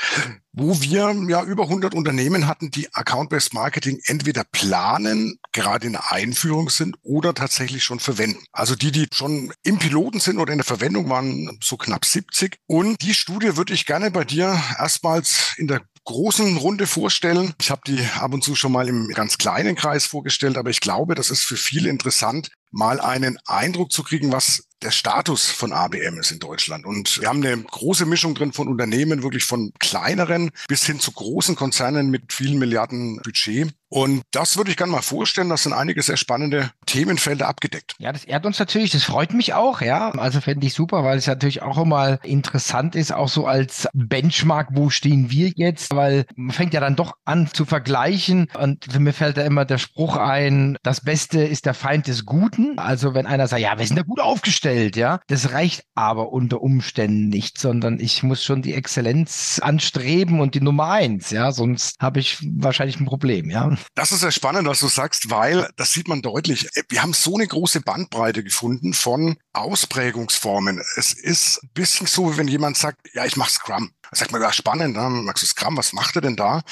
wo 0.52 0.80
wir 0.80 1.14
ja 1.28 1.44
über 1.44 1.64
100 1.64 1.94
Unternehmen 1.94 2.46
hatten, 2.46 2.70
die 2.70 2.92
Account-Based 2.92 3.54
Marketing 3.54 4.00
entweder 4.04 4.44
planen, 4.44 5.38
gerade 5.52 5.86
in 5.86 5.92
der 5.92 6.12
Einführung 6.12 6.70
sind 6.70 6.96
oder 7.02 7.34
tatsächlich 7.34 7.84
schon 7.84 8.00
verwenden. 8.00 8.44
Also 8.52 8.74
die, 8.74 8.90
die 8.90 9.06
schon 9.12 9.52
im 9.62 9.78
Piloten 9.78 10.18
sind 10.18 10.38
oder 10.38 10.52
in 10.52 10.58
der 10.58 10.64
Verwendung 10.64 11.08
waren 11.08 11.58
so 11.62 11.76
knapp 11.76 12.04
70. 12.04 12.58
Und 12.66 13.00
die 13.02 13.14
Studie 13.14 13.56
würde 13.56 13.74
ich 13.74 13.86
gerne 13.86 14.10
bei 14.10 14.24
dir 14.24 14.60
erstmals 14.78 15.54
in 15.56 15.68
der 15.68 15.82
großen 16.04 16.56
Runde 16.56 16.86
vorstellen. 16.86 17.54
Ich 17.60 17.70
habe 17.70 17.82
die 17.86 18.00
ab 18.18 18.32
und 18.32 18.42
zu 18.42 18.56
schon 18.56 18.72
mal 18.72 18.88
im 18.88 19.08
ganz 19.08 19.38
kleinen 19.38 19.76
Kreis 19.76 20.06
vorgestellt, 20.06 20.56
aber 20.56 20.70
ich 20.70 20.80
glaube, 20.80 21.14
das 21.14 21.30
ist 21.30 21.44
für 21.44 21.56
viele 21.56 21.90
interessant, 21.90 22.50
mal 22.70 23.00
einen 23.00 23.38
Eindruck 23.46 23.92
zu 23.92 24.02
kriegen, 24.02 24.32
was 24.32 24.64
der 24.82 24.90
Status 24.90 25.46
von 25.50 25.72
ABM 25.72 26.18
ist 26.18 26.30
in 26.30 26.38
Deutschland. 26.38 26.86
Und 26.86 27.20
wir 27.20 27.28
haben 27.28 27.44
eine 27.44 27.62
große 27.62 28.06
Mischung 28.06 28.34
drin 28.34 28.52
von 28.52 28.68
Unternehmen, 28.68 29.22
wirklich 29.22 29.44
von 29.44 29.72
kleineren 29.78 30.50
bis 30.68 30.84
hin 30.84 31.00
zu 31.00 31.12
großen 31.12 31.54
Konzernen 31.54 32.10
mit 32.10 32.32
vielen 32.32 32.58
Milliarden 32.58 33.20
Budget. 33.22 33.72
Und 33.92 34.22
das 34.30 34.56
würde 34.56 34.70
ich 34.70 34.76
gerne 34.76 34.92
mal 34.92 35.02
vorstellen. 35.02 35.48
Das 35.48 35.64
sind 35.64 35.72
einige 35.72 36.00
sehr 36.00 36.16
spannende 36.16 36.70
Themenfelder 36.86 37.48
abgedeckt. 37.48 37.96
Ja, 37.98 38.12
das 38.12 38.24
ehrt 38.24 38.46
uns 38.46 38.58
natürlich. 38.58 38.92
Das 38.92 39.02
freut 39.02 39.34
mich 39.34 39.52
auch. 39.52 39.80
Ja, 39.80 40.10
also 40.12 40.40
fände 40.40 40.64
ich 40.66 40.74
super, 40.74 41.02
weil 41.02 41.18
es 41.18 41.26
natürlich 41.26 41.60
auch 41.62 41.76
immer 41.76 42.24
interessant 42.24 42.94
ist, 42.94 43.12
auch 43.12 43.28
so 43.28 43.46
als 43.46 43.88
Benchmark, 43.92 44.68
wo 44.72 44.90
stehen 44.90 45.30
wir 45.30 45.50
jetzt? 45.56 45.94
Weil 45.94 46.24
man 46.36 46.54
fängt 46.54 46.72
ja 46.72 46.80
dann 46.80 46.94
doch 46.94 47.14
an 47.24 47.50
zu 47.52 47.64
vergleichen. 47.64 48.48
Und 48.56 48.96
mir 48.98 49.12
fällt 49.12 49.36
da 49.36 49.42
immer 49.42 49.64
der 49.64 49.78
Spruch 49.78 50.16
ein, 50.16 50.78
das 50.84 51.00
Beste 51.00 51.42
ist 51.42 51.66
der 51.66 51.74
Feind 51.74 52.06
des 52.06 52.24
Guten. 52.24 52.59
Also 52.76 53.14
wenn 53.14 53.26
einer 53.26 53.48
sagt, 53.48 53.62
ja, 53.62 53.78
wir 53.78 53.86
sind 53.86 53.96
da 53.96 54.02
gut 54.02 54.20
aufgestellt, 54.20 54.96
ja, 54.96 55.20
das 55.26 55.52
reicht 55.52 55.84
aber 55.94 56.32
unter 56.32 56.60
Umständen 56.60 57.28
nicht, 57.28 57.58
sondern 57.58 57.98
ich 58.00 58.22
muss 58.22 58.44
schon 58.44 58.62
die 58.62 58.74
Exzellenz 58.74 59.60
anstreben 59.62 60.40
und 60.40 60.54
die 60.54 60.60
Nummer 60.60 60.90
eins, 60.90 61.30
ja, 61.30 61.52
sonst 61.52 61.96
habe 62.00 62.20
ich 62.20 62.38
wahrscheinlich 62.56 63.00
ein 63.00 63.06
Problem, 63.06 63.50
ja. 63.50 63.76
Das 63.94 64.12
ist 64.12 64.20
sehr 64.20 64.32
spannend, 64.32 64.66
was 64.66 64.80
du 64.80 64.88
sagst, 64.88 65.30
weil 65.30 65.68
das 65.76 65.92
sieht 65.92 66.08
man 66.08 66.22
deutlich. 66.22 66.68
Wir 66.88 67.02
haben 67.02 67.12
so 67.12 67.34
eine 67.34 67.46
große 67.46 67.80
Bandbreite 67.80 68.42
gefunden 68.42 68.94
von 68.94 69.36
Ausprägungsformen. 69.52 70.80
Es 70.96 71.12
ist 71.12 71.62
ein 71.62 71.70
bisschen 71.74 72.06
so, 72.06 72.32
wie 72.32 72.38
wenn 72.38 72.48
jemand 72.48 72.76
sagt, 72.76 72.98
ja, 73.14 73.24
ich 73.24 73.36
mache 73.36 73.50
Scrum. 73.50 73.90
Da 74.02 74.16
sagt 74.16 74.32
man, 74.32 74.42
ja, 74.42 74.52
spannend, 74.52 74.96
ne? 74.96 75.08
magst 75.08 75.42
du 75.42 75.46
Scrum, 75.46 75.76
was 75.76 75.92
macht 75.92 76.16
er 76.16 76.22
denn 76.22 76.36
da? 76.36 76.62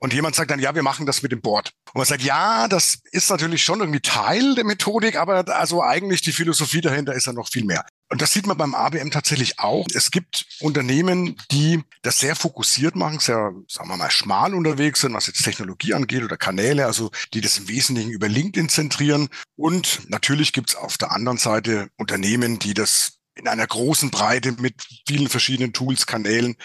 Und 0.00 0.12
jemand 0.12 0.36
sagt 0.36 0.50
dann, 0.50 0.60
ja, 0.60 0.74
wir 0.74 0.82
machen 0.82 1.06
das 1.06 1.22
mit 1.22 1.32
dem 1.32 1.40
Board. 1.40 1.72
Und 1.86 1.96
man 1.96 2.06
sagt, 2.06 2.22
ja, 2.22 2.68
das 2.68 3.00
ist 3.10 3.30
natürlich 3.30 3.64
schon 3.64 3.80
irgendwie 3.80 4.00
Teil 4.00 4.54
der 4.54 4.64
Methodik, 4.64 5.16
aber 5.16 5.48
also 5.56 5.82
eigentlich 5.82 6.22
die 6.22 6.32
Philosophie 6.32 6.80
dahinter 6.80 7.14
ist 7.14 7.26
ja 7.26 7.32
noch 7.32 7.48
viel 7.48 7.64
mehr. 7.64 7.84
Und 8.10 8.22
das 8.22 8.32
sieht 8.32 8.46
man 8.46 8.56
beim 8.56 8.74
ABM 8.74 9.10
tatsächlich 9.10 9.58
auch. 9.58 9.86
Es 9.94 10.10
gibt 10.10 10.46
Unternehmen, 10.60 11.36
die 11.50 11.82
das 12.02 12.18
sehr 12.18 12.36
fokussiert 12.36 12.96
machen, 12.96 13.18
sehr, 13.18 13.52
sagen 13.68 13.88
wir 13.88 13.96
mal, 13.96 14.10
schmal 14.10 14.54
unterwegs 14.54 15.00
sind, 15.00 15.12
was 15.12 15.26
jetzt 15.26 15.44
Technologie 15.44 15.94
angeht 15.94 16.22
oder 16.22 16.36
Kanäle, 16.36 16.86
also 16.86 17.10
die 17.34 17.40
das 17.40 17.58
im 17.58 17.68
Wesentlichen 17.68 18.10
über 18.10 18.28
LinkedIn 18.28 18.70
zentrieren. 18.70 19.28
Und 19.56 20.08
natürlich 20.08 20.52
gibt 20.52 20.70
es 20.70 20.76
auf 20.76 20.96
der 20.96 21.12
anderen 21.12 21.38
Seite 21.38 21.90
Unternehmen, 21.96 22.58
die 22.58 22.72
das 22.72 23.17
in 23.38 23.48
einer 23.48 23.66
großen 23.66 24.10
Breite 24.10 24.52
mit 24.52 24.74
vielen 25.06 25.28
verschiedenen 25.28 25.72
Tools, 25.72 26.06
Kanälen, 26.06 26.56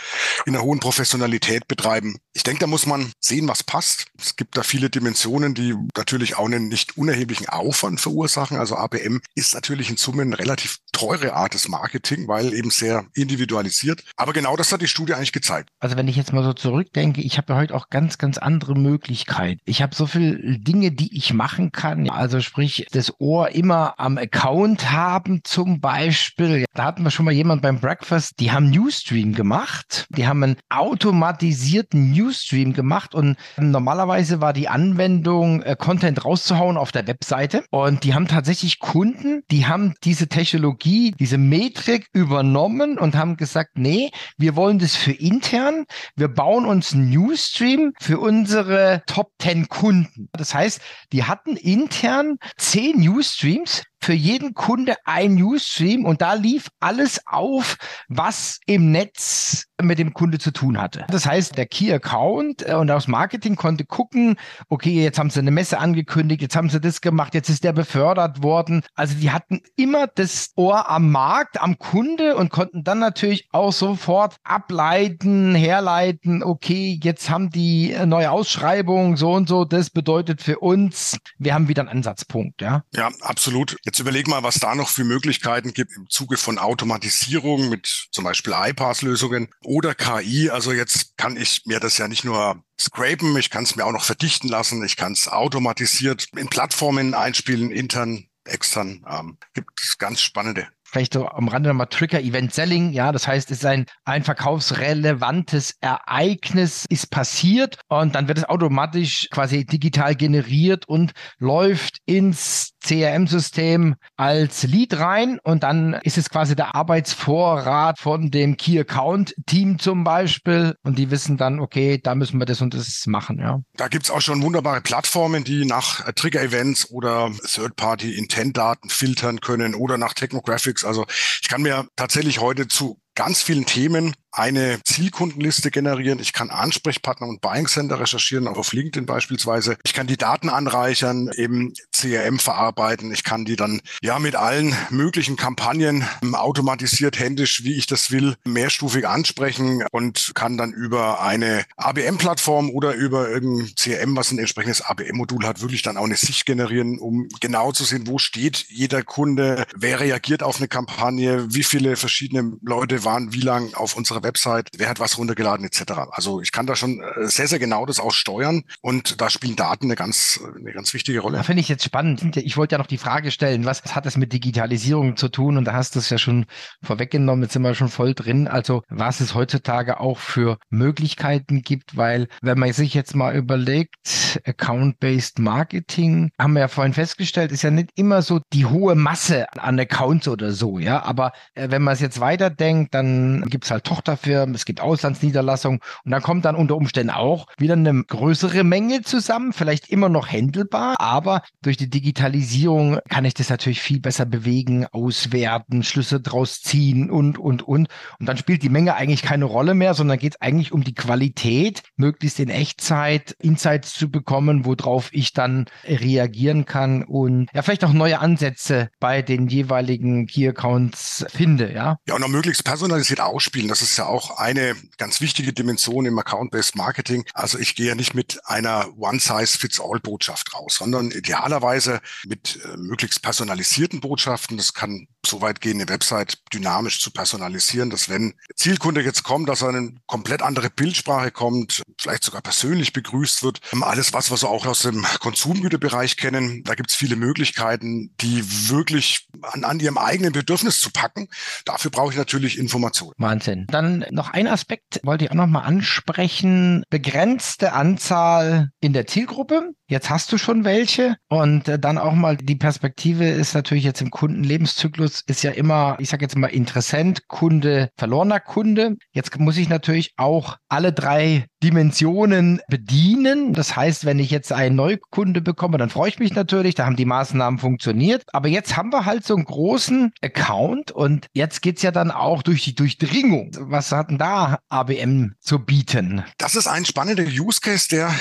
in 0.45 0.55
einer 0.55 0.63
hohen 0.63 0.79
Professionalität 0.79 1.67
betreiben. 1.67 2.17
Ich 2.33 2.43
denke, 2.43 2.61
da 2.61 2.67
muss 2.67 2.85
man 2.85 3.11
sehen, 3.19 3.47
was 3.47 3.63
passt. 3.63 4.07
Es 4.19 4.35
gibt 4.35 4.57
da 4.57 4.63
viele 4.63 4.89
Dimensionen, 4.89 5.53
die 5.53 5.75
natürlich 5.95 6.35
auch 6.37 6.45
einen 6.45 6.67
nicht 6.67 6.97
unerheblichen 6.97 7.47
Aufwand 7.47 8.01
verursachen. 8.01 8.57
Also 8.57 8.75
APM 8.75 9.21
ist 9.35 9.53
natürlich 9.53 9.89
in 9.89 9.97
Summe 9.97 10.23
eine 10.23 10.39
relativ 10.39 10.79
teure 10.91 11.33
Art 11.33 11.53
des 11.53 11.67
Marketing, 11.67 12.27
weil 12.27 12.53
eben 12.53 12.71
sehr 12.71 13.05
individualisiert. 13.13 14.03
Aber 14.15 14.33
genau 14.33 14.55
das 14.55 14.71
hat 14.71 14.81
die 14.81 14.87
Studie 14.87 15.13
eigentlich 15.13 15.31
gezeigt. 15.31 15.69
Also 15.79 15.95
wenn 15.95 16.07
ich 16.07 16.15
jetzt 16.15 16.33
mal 16.33 16.43
so 16.43 16.53
zurückdenke, 16.53 17.21
ich 17.21 17.37
habe 17.37 17.53
ja 17.53 17.59
heute 17.59 17.75
auch 17.75 17.89
ganz, 17.89 18.17
ganz 18.17 18.37
andere 18.37 18.75
Möglichkeiten. 18.75 19.59
Ich 19.65 19.81
habe 19.81 19.95
so 19.95 20.07
viele 20.07 20.57
Dinge, 20.57 20.91
die 20.91 21.15
ich 21.15 21.33
machen 21.33 21.71
kann. 21.71 22.09
Also 22.09 22.41
sprich, 22.41 22.87
das 22.91 23.13
Ohr 23.19 23.49
immer 23.49 23.99
am 23.99 24.17
Account 24.17 24.91
haben 24.91 25.41
zum 25.43 25.79
Beispiel. 25.79 26.62
Da 26.73 26.85
hatten 26.85 27.03
wir 27.03 27.11
schon 27.11 27.25
mal 27.25 27.33
jemand 27.33 27.61
beim 27.61 27.79
Breakfast, 27.79 28.39
die 28.39 28.51
haben 28.51 28.69
Newsstream 28.69 29.33
gemacht. 29.33 30.05
Die 30.09 30.27
haben 30.27 30.43
einen 30.43 30.57
automatisierten 30.69 32.11
Newsstream 32.11 32.73
gemacht 32.73 33.15
und 33.15 33.37
normalerweise 33.57 34.41
war 34.41 34.53
die 34.53 34.69
Anwendung, 34.69 35.61
äh, 35.61 35.75
Content 35.77 36.23
rauszuhauen 36.25 36.77
auf 36.77 36.91
der 36.91 37.07
Webseite. 37.07 37.63
Und 37.69 38.03
die 38.03 38.13
haben 38.13 38.27
tatsächlich 38.27 38.79
Kunden, 38.79 39.43
die 39.51 39.65
haben 39.65 39.93
diese 40.03 40.27
Technologie, 40.27 41.13
diese 41.19 41.37
Metrik 41.37 42.07
übernommen 42.13 42.97
und 42.97 43.15
haben 43.15 43.37
gesagt, 43.37 43.71
nee, 43.75 44.11
wir 44.37 44.55
wollen 44.55 44.79
das 44.79 44.95
für 44.95 45.11
intern. 45.11 45.85
Wir 46.15 46.27
bauen 46.27 46.65
uns 46.65 46.93
einen 46.93 47.09
Newsstream 47.09 47.93
für 47.99 48.19
unsere 48.19 49.03
Top 49.07 49.31
10 49.39 49.67
Kunden. 49.67 50.29
Das 50.33 50.53
heißt, 50.53 50.81
die 51.11 51.23
hatten 51.23 51.55
intern 51.55 52.37
zehn 52.57 52.99
Newsstreams 52.99 53.83
für 54.03 54.13
jeden 54.13 54.53
Kunde 54.53 54.95
ein 55.05 55.35
Newsstream 55.35 56.05
und 56.05 56.21
da 56.21 56.33
lief 56.33 56.67
alles 56.79 57.21
auf, 57.25 57.77
was 58.09 58.59
im 58.65 58.91
Netz 58.91 59.65
mit 59.81 59.99
dem 59.99 60.13
Kunde 60.13 60.39
zu 60.39 60.51
tun 60.51 60.79
hatte. 60.79 61.05
Das 61.09 61.25
heißt, 61.25 61.57
der 61.57 61.65
Key 61.65 61.91
Account 61.91 62.67
äh, 62.67 62.73
und 62.73 62.89
aus 62.91 63.07
Marketing 63.07 63.55
konnte 63.55 63.85
gucken, 63.85 64.35
okay, 64.69 65.03
jetzt 65.03 65.19
haben 65.19 65.29
sie 65.29 65.39
eine 65.39 65.51
Messe 65.51 65.79
angekündigt, 65.79 66.41
jetzt 66.41 66.55
haben 66.55 66.69
sie 66.69 66.79
das 66.79 67.01
gemacht, 67.01 67.33
jetzt 67.33 67.49
ist 67.49 67.63
der 67.63 67.73
befördert 67.73 68.43
worden. 68.43 68.83
Also 68.95 69.15
die 69.15 69.31
hatten 69.31 69.61
immer 69.75 70.07
das 70.07 70.51
Ohr 70.55 70.89
am 70.89 71.11
Markt, 71.11 71.61
am 71.61 71.77
Kunde 71.77 72.35
und 72.35 72.49
konnten 72.49 72.83
dann 72.83 72.99
natürlich 72.99 73.47
auch 73.51 73.73
sofort 73.73 74.35
ableiten, 74.43 75.55
herleiten, 75.55 76.43
okay, 76.43 76.99
jetzt 77.01 77.29
haben 77.29 77.49
die 77.49 77.95
neue 78.05 78.31
Ausschreibung, 78.31 79.17
so 79.17 79.33
und 79.33 79.49
so, 79.49 79.65
das 79.65 79.89
bedeutet 79.89 80.41
für 80.41 80.59
uns, 80.59 81.17
wir 81.37 81.53
haben 81.53 81.67
wieder 81.67 81.81
einen 81.81 81.89
Ansatzpunkt, 81.89 82.61
ja. 82.61 82.83
Ja, 82.95 83.09
absolut. 83.21 83.77
Jetzt 83.83 83.92
überleg 83.99 84.27
mal, 84.27 84.43
was 84.43 84.55
da 84.55 84.75
noch 84.75 84.89
für 84.89 85.03
Möglichkeiten 85.03 85.73
gibt 85.73 85.95
im 85.95 86.09
Zuge 86.09 86.37
von 86.37 86.57
Automatisierung 86.57 87.69
mit 87.69 88.07
zum 88.11 88.23
Beispiel 88.23 88.53
iPaaS-Lösungen 88.55 89.49
oder 89.63 89.95
KI. 89.95 90.49
Also 90.49 90.71
jetzt 90.71 91.17
kann 91.17 91.37
ich 91.37 91.63
mir 91.65 91.79
das 91.79 91.97
ja 91.97 92.07
nicht 92.07 92.23
nur 92.23 92.63
scrapen, 92.79 93.35
ich 93.37 93.49
kann 93.49 93.63
es 93.63 93.75
mir 93.75 93.85
auch 93.85 93.91
noch 93.91 94.03
verdichten 94.03 94.47
lassen, 94.47 94.83
ich 94.83 94.95
kann 94.95 95.13
es 95.13 95.27
automatisiert 95.27 96.27
in 96.35 96.47
Plattformen 96.47 97.13
einspielen, 97.13 97.71
intern, 97.71 98.27
extern. 98.45 99.05
Ähm, 99.09 99.37
gibt 99.53 99.79
es 99.81 99.97
ganz 99.97 100.21
spannende 100.21 100.67
vielleicht 100.93 101.13
so 101.13 101.27
am 101.27 101.47
Rande 101.47 101.69
nochmal 101.69 101.87
Trigger 101.87 102.21
Event 102.21 102.53
Selling. 102.53 102.93
Ja, 102.93 103.11
das 103.11 103.27
heißt, 103.27 103.51
es 103.51 103.57
ist 103.59 103.65
ein, 103.65 103.85
ein 104.05 104.23
verkaufsrelevantes 104.23 105.73
Ereignis 105.81 106.85
ist 106.87 107.09
passiert 107.09 107.79
und 107.89 108.15
dann 108.15 108.27
wird 108.27 108.37
es 108.37 108.45
automatisch 108.45 109.27
quasi 109.31 109.65
digital 109.65 110.15
generiert 110.15 110.87
und 110.87 111.11
läuft 111.39 111.97
ins 112.05 112.73
CRM-System 112.83 113.95
als 114.17 114.63
Lead 114.63 114.99
rein 114.99 115.39
und 115.43 115.63
dann 115.63 115.93
ist 116.03 116.17
es 116.17 116.29
quasi 116.29 116.55
der 116.55 116.75
Arbeitsvorrat 116.75 117.97
von 117.97 118.29
dem 118.29 118.57
Key 118.57 118.79
Account 118.79 119.33
Team 119.45 119.79
zum 119.79 120.03
Beispiel 120.03 120.75
und 120.83 120.99
die 120.99 121.09
wissen 121.09 121.37
dann, 121.37 121.59
okay, 121.59 121.99
da 122.03 122.13
müssen 122.13 122.39
wir 122.39 122.45
das 122.45 122.61
und 122.61 122.73
das 122.73 123.05
machen, 123.07 123.39
ja. 123.39 123.61
Da 123.77 123.87
gibt's 123.87 124.11
auch 124.11 124.21
schon 124.21 124.41
wunderbare 124.43 124.81
Plattformen, 124.81 125.43
die 125.43 125.65
nach 125.65 126.03
Trigger-Events 126.13 126.91
oder 126.91 127.31
Third-Party-Intent-Daten 127.45 128.89
filtern 128.89 129.39
können 129.39 129.75
oder 129.75 129.97
nach 129.97 130.13
Technographics. 130.13 130.82
Also 130.85 131.05
ich 131.41 131.47
kann 131.49 131.61
mir 131.61 131.87
tatsächlich 131.95 132.39
heute 132.39 132.67
zu 132.67 132.99
ganz 133.15 133.41
vielen 133.41 133.65
Themen 133.65 134.15
eine 134.33 134.79
Zielkundenliste 134.83 135.71
generieren. 135.71 136.19
Ich 136.19 136.33
kann 136.33 136.49
Ansprechpartner 136.49 137.27
und 137.27 137.41
Buying 137.41 137.67
Center 137.67 137.99
recherchieren, 137.99 138.47
auch 138.47 138.57
auf 138.57 138.73
LinkedIn 138.73 139.05
beispielsweise. 139.05 139.77
Ich 139.83 139.93
kann 139.93 140.07
die 140.07 140.17
Daten 140.17 140.49
anreichern, 140.49 141.29
eben 141.35 141.73
CRM 141.91 142.39
verarbeiten. 142.39 143.11
Ich 143.13 143.23
kann 143.23 143.45
die 143.45 143.55
dann 143.55 143.81
ja 144.01 144.19
mit 144.19 144.35
allen 144.35 144.75
möglichen 144.89 145.35
Kampagnen 145.35 146.07
ähm, 146.23 146.35
automatisiert, 146.35 147.19
händisch, 147.19 147.63
wie 147.63 147.75
ich 147.75 147.85
das 147.85 148.11
will, 148.11 148.35
mehrstufig 148.43 149.07
ansprechen 149.07 149.83
und 149.91 150.31
kann 150.33 150.57
dann 150.57 150.73
über 150.73 151.21
eine 151.21 151.63
ABM-Plattform 151.77 152.71
oder 152.71 152.93
über 152.95 153.29
irgendein 153.29 153.75
CRM, 153.75 154.15
was 154.15 154.31
ein 154.31 154.39
entsprechendes 154.39 154.81
ABM-Modul 154.81 155.45
hat, 155.45 155.61
wirklich 155.61 155.83
dann 155.83 155.97
auch 155.97 156.05
eine 156.05 156.17
Sicht 156.17 156.45
generieren, 156.45 156.97
um 156.97 157.27
genau 157.39 157.71
zu 157.71 157.83
sehen, 157.83 158.07
wo 158.07 158.17
steht 158.17 158.65
jeder 158.69 159.03
Kunde, 159.03 159.65
wer 159.75 159.99
reagiert 159.99 160.41
auf 160.41 160.57
eine 160.57 160.67
Kampagne, 160.67 161.53
wie 161.53 161.63
viele 161.63 161.95
verschiedene 161.95 162.57
Leute 162.63 163.03
waren 163.03 163.33
wie 163.33 163.41
lang 163.41 163.73
auf 163.75 163.95
unserer 163.95 164.22
Website, 164.23 164.69
wer 164.77 164.89
hat 164.89 164.99
was 164.99 165.17
runtergeladen 165.17 165.65
etc. 165.65 165.83
Also 166.11 166.41
ich 166.41 166.51
kann 166.51 166.65
da 166.65 166.75
schon 166.75 167.01
äh, 167.01 167.27
sehr, 167.27 167.47
sehr 167.47 167.59
genau 167.59 167.85
das 167.85 167.99
auch 167.99 168.11
steuern 168.11 168.63
und 168.81 169.21
da 169.21 169.29
spielen 169.29 169.55
Daten 169.55 169.85
eine 169.85 169.95
ganz, 169.95 170.39
eine 170.55 170.71
ganz 170.71 170.93
wichtige 170.93 171.19
Rolle. 171.19 171.37
Da 171.37 171.43
finde 171.43 171.61
ich 171.61 171.69
jetzt 171.69 171.83
spannend. 171.83 172.37
Ich 172.37 172.57
wollte 172.57 172.75
ja 172.75 172.79
noch 172.79 172.87
die 172.87 172.97
Frage 172.97 173.31
stellen, 173.31 173.65
was 173.65 173.83
hat 173.83 174.05
das 174.05 174.17
mit 174.17 174.33
Digitalisierung 174.33 175.17
zu 175.17 175.29
tun? 175.29 175.57
Und 175.57 175.65
da 175.65 175.73
hast 175.73 175.95
du 175.95 175.99
es 175.99 176.09
ja 176.09 176.17
schon 176.17 176.45
vorweggenommen, 176.81 177.43
jetzt 177.43 177.53
sind 177.53 177.61
wir 177.61 177.75
schon 177.75 177.89
voll 177.89 178.13
drin. 178.13 178.47
Also 178.47 178.83
was 178.89 179.19
es 179.19 179.33
heutzutage 179.33 179.99
auch 179.99 180.17
für 180.17 180.57
Möglichkeiten 180.69 181.61
gibt, 181.61 181.97
weil 181.97 182.27
wenn 182.41 182.59
man 182.59 182.73
sich 182.73 182.93
jetzt 182.93 183.15
mal 183.15 183.35
überlegt, 183.35 184.39
Account-Based 184.45 185.39
Marketing, 185.39 186.31
haben 186.39 186.53
wir 186.53 186.61
ja 186.61 186.67
vorhin 186.67 186.93
festgestellt, 186.93 187.51
ist 187.51 187.63
ja 187.63 187.71
nicht 187.71 187.89
immer 187.95 188.21
so 188.21 188.41
die 188.53 188.65
hohe 188.65 188.95
Masse 188.95 189.47
an 189.57 189.79
Accounts 189.79 190.27
oder 190.27 190.51
so, 190.51 190.79
ja. 190.79 191.03
Aber 191.03 191.31
äh, 191.55 191.69
wenn 191.69 191.81
man 191.81 191.93
es 191.93 191.99
jetzt 191.99 192.19
weiterdenkt, 192.19 192.93
dann 192.93 193.43
gibt 193.49 193.65
es 193.65 193.71
halt 193.71 193.83
Tochterfirmen, 194.13 194.55
es 194.55 194.65
gibt 194.65 194.81
Auslandsniederlassungen 194.81 195.79
und 196.05 196.11
dann 196.11 196.21
kommt 196.21 196.45
dann 196.45 196.55
unter 196.55 196.75
Umständen 196.75 197.11
auch 197.11 197.47
wieder 197.57 197.73
eine 197.73 198.03
größere 198.03 198.63
Menge 198.63 199.01
zusammen, 199.01 199.53
vielleicht 199.53 199.89
immer 199.89 200.09
noch 200.09 200.31
händelbar, 200.31 200.95
aber 200.99 201.41
durch 201.61 201.77
die 201.77 201.89
Digitalisierung 201.89 202.99
kann 203.09 203.25
ich 203.25 203.33
das 203.33 203.49
natürlich 203.49 203.81
viel 203.81 203.99
besser 203.99 204.25
bewegen, 204.25 204.85
auswerten, 204.91 205.83
Schlüsse 205.83 206.19
draus 206.19 206.61
ziehen 206.61 207.09
und, 207.09 207.37
und, 207.37 207.61
und. 207.63 207.87
Und 208.19 208.25
dann 208.25 208.37
spielt 208.37 208.63
die 208.63 208.69
Menge 208.69 208.95
eigentlich 208.95 209.21
keine 209.21 209.45
Rolle 209.45 209.73
mehr, 209.73 209.93
sondern 209.93 210.19
geht 210.19 210.35
es 210.35 210.41
eigentlich 210.41 210.71
um 210.71 210.83
die 210.83 210.93
Qualität, 210.93 211.81
möglichst 211.95 212.39
in 212.39 212.49
Echtzeit 212.49 213.35
Insights 213.39 213.93
zu 213.93 214.09
bekommen, 214.09 214.65
worauf 214.65 215.09
ich 215.13 215.33
dann 215.33 215.65
reagieren 215.85 216.65
kann 216.65 217.03
und 217.03 217.49
ja, 217.53 217.61
vielleicht 217.61 217.83
auch 217.83 217.93
neue 217.93 218.19
Ansätze 218.19 218.89
bei 218.99 219.21
den 219.21 219.47
jeweiligen 219.47 220.27
Key 220.27 220.47
Accounts 220.47 221.25
finde, 221.29 221.73
ja. 221.73 221.97
Ja, 222.07 222.15
und 222.15 222.23
auch 222.23 222.27
möglichst 222.27 222.63
personalisiert 222.63 223.19
ausspielen. 223.19 223.67
Das 223.67 223.81
ist 223.81 223.97
ja 223.97 224.02
auch 224.07 224.37
eine 224.37 224.75
ganz 224.97 225.21
wichtige 225.21 225.53
Dimension 225.53 226.05
im 226.05 226.17
Account-Based 226.17 226.75
Marketing. 226.75 227.25
Also 227.33 227.57
ich 227.57 227.75
gehe 227.75 227.87
ja 227.87 227.95
nicht 227.95 228.13
mit 228.13 228.39
einer 228.45 228.87
One-Size-Fits-All-Botschaft 228.97 230.53
raus, 230.53 230.75
sondern 230.75 231.11
idealerweise 231.11 232.01
mit 232.25 232.59
äh, 232.63 232.77
möglichst 232.77 233.21
personalisierten 233.21 233.99
Botschaften. 233.99 234.57
Das 234.57 234.73
kann 234.73 235.07
so 235.25 235.41
weit 235.41 235.61
gehen, 235.61 235.79
eine 235.79 235.89
Website 235.89 236.39
dynamisch 236.53 237.01
zu 237.01 237.11
personalisieren, 237.11 237.89
dass 237.89 238.09
wenn 238.09 238.33
Zielkunde 238.55 239.01
jetzt 239.01 239.23
kommt, 239.23 239.47
dass 239.47 239.61
er 239.61 239.69
eine 239.69 239.93
komplett 240.05 240.41
andere 240.41 240.69
Bildsprache 240.69 241.31
kommt, 241.31 241.81
vielleicht 241.97 242.23
sogar 242.23 242.41
persönlich 242.41 242.93
begrüßt 242.93 243.43
wird. 243.43 243.59
Alles 243.81 244.13
was, 244.13 244.31
wir 244.31 244.49
auch 244.49 244.65
aus 244.65 244.81
dem 244.81 245.05
Konsumgüterbereich 245.19 246.17
kennen. 246.17 246.63
Da 246.63 246.75
gibt 246.75 246.89
es 246.89 246.95
viele 246.95 247.15
Möglichkeiten, 247.15 248.13
die 248.19 248.43
wirklich 248.69 249.27
an, 249.41 249.63
an 249.63 249.79
ihrem 249.79 249.97
eigenen 249.97 250.33
Bedürfnis 250.33 250.79
zu 250.79 250.91
packen. 250.91 251.29
Dafür 251.65 251.91
brauche 251.91 252.11
ich 252.11 252.17
natürlich 252.17 252.57
Informationen. 252.57 253.13
Wahnsinn. 253.17 253.65
Dann 253.69 253.92
noch 254.11 254.31
ein 254.31 254.47
Aspekt 254.47 254.99
wollte 255.03 255.25
ich 255.25 255.31
auch 255.31 255.35
noch 255.35 255.47
mal 255.47 255.61
ansprechen. 255.61 256.83
Begrenzte 256.89 257.73
Anzahl 257.73 258.69
in 258.79 258.93
der 258.93 259.07
Zielgruppe. 259.07 259.71
Jetzt 259.93 260.09
hast 260.09 260.31
du 260.31 260.39
schon 260.39 260.65
welche 260.65 261.17
und 261.29 261.67
äh, 261.67 261.77
dann 261.77 261.99
auch 261.99 262.13
mal 262.13 262.35
die 262.35 262.55
Perspektive 262.55 263.25
ist 263.25 263.53
natürlich 263.53 263.83
jetzt 263.83 264.01
im 264.01 264.09
Kundenlebenszyklus 264.09 265.21
ist 265.27 265.43
ja 265.43 265.51
immer, 265.51 265.97
ich 265.99 266.09
sage 266.09 266.25
jetzt 266.25 266.35
mal 266.35 266.47
Interessent, 266.47 267.27
Kunde, 267.27 267.91
verlorener 267.95 268.39
Kunde. 268.39 268.95
Jetzt 269.11 269.37
muss 269.37 269.55
ich 269.55 269.69
natürlich 269.69 270.13
auch 270.17 270.57
alle 270.67 270.93
drei 270.93 271.45
Dimensionen 271.61 272.59
bedienen. 272.67 273.53
Das 273.53 273.75
heißt, 273.75 274.03
wenn 274.05 274.17
ich 274.17 274.31
jetzt 274.31 274.51
einen 274.51 274.75
Neukunde 274.75 275.41
bekomme, 275.41 275.77
dann 275.77 275.91
freue 275.91 276.09
ich 276.09 276.17
mich 276.17 276.33
natürlich, 276.33 276.73
da 276.73 276.87
haben 276.87 276.95
die 276.95 277.05
Maßnahmen 277.05 277.59
funktioniert. 277.59 278.23
Aber 278.33 278.47
jetzt 278.47 278.75
haben 278.75 278.91
wir 278.91 279.05
halt 279.05 279.23
so 279.23 279.35
einen 279.35 279.45
großen 279.45 280.11
Account 280.23 280.91
und 280.91 281.27
jetzt 281.33 281.61
geht 281.61 281.77
es 281.77 281.83
ja 281.83 281.91
dann 281.91 282.09
auch 282.09 282.41
durch 282.41 282.63
die 282.63 282.73
Durchdringung. 282.73 283.51
Was 283.59 283.91
hat 283.91 284.09
denn 284.09 284.17
da 284.17 284.57
ABM 284.69 285.35
zu 285.39 285.59
bieten? 285.59 286.23
Das 286.39 286.55
ist 286.55 286.65
ein 286.65 286.83
spannender 286.83 287.25
Use 287.25 287.61
Case, 287.61 287.87
der 287.89 288.11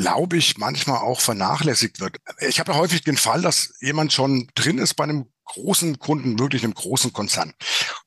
glaube 0.00 0.36
ich, 0.36 0.58
manchmal 0.58 0.98
auch 0.98 1.20
vernachlässigt 1.20 2.00
wird. 2.00 2.16
Ich 2.40 2.60
habe 2.60 2.72
ja 2.72 2.78
häufig 2.78 3.02
den 3.02 3.16
Fall, 3.16 3.42
dass 3.42 3.74
jemand 3.80 4.12
schon 4.12 4.48
drin 4.54 4.78
ist 4.78 4.94
bei 4.94 5.04
einem 5.04 5.26
großen 5.44 5.98
Kunden, 5.98 6.38
wirklich 6.38 6.64
einem 6.64 6.74
großen 6.74 7.12
Konzern. 7.12 7.52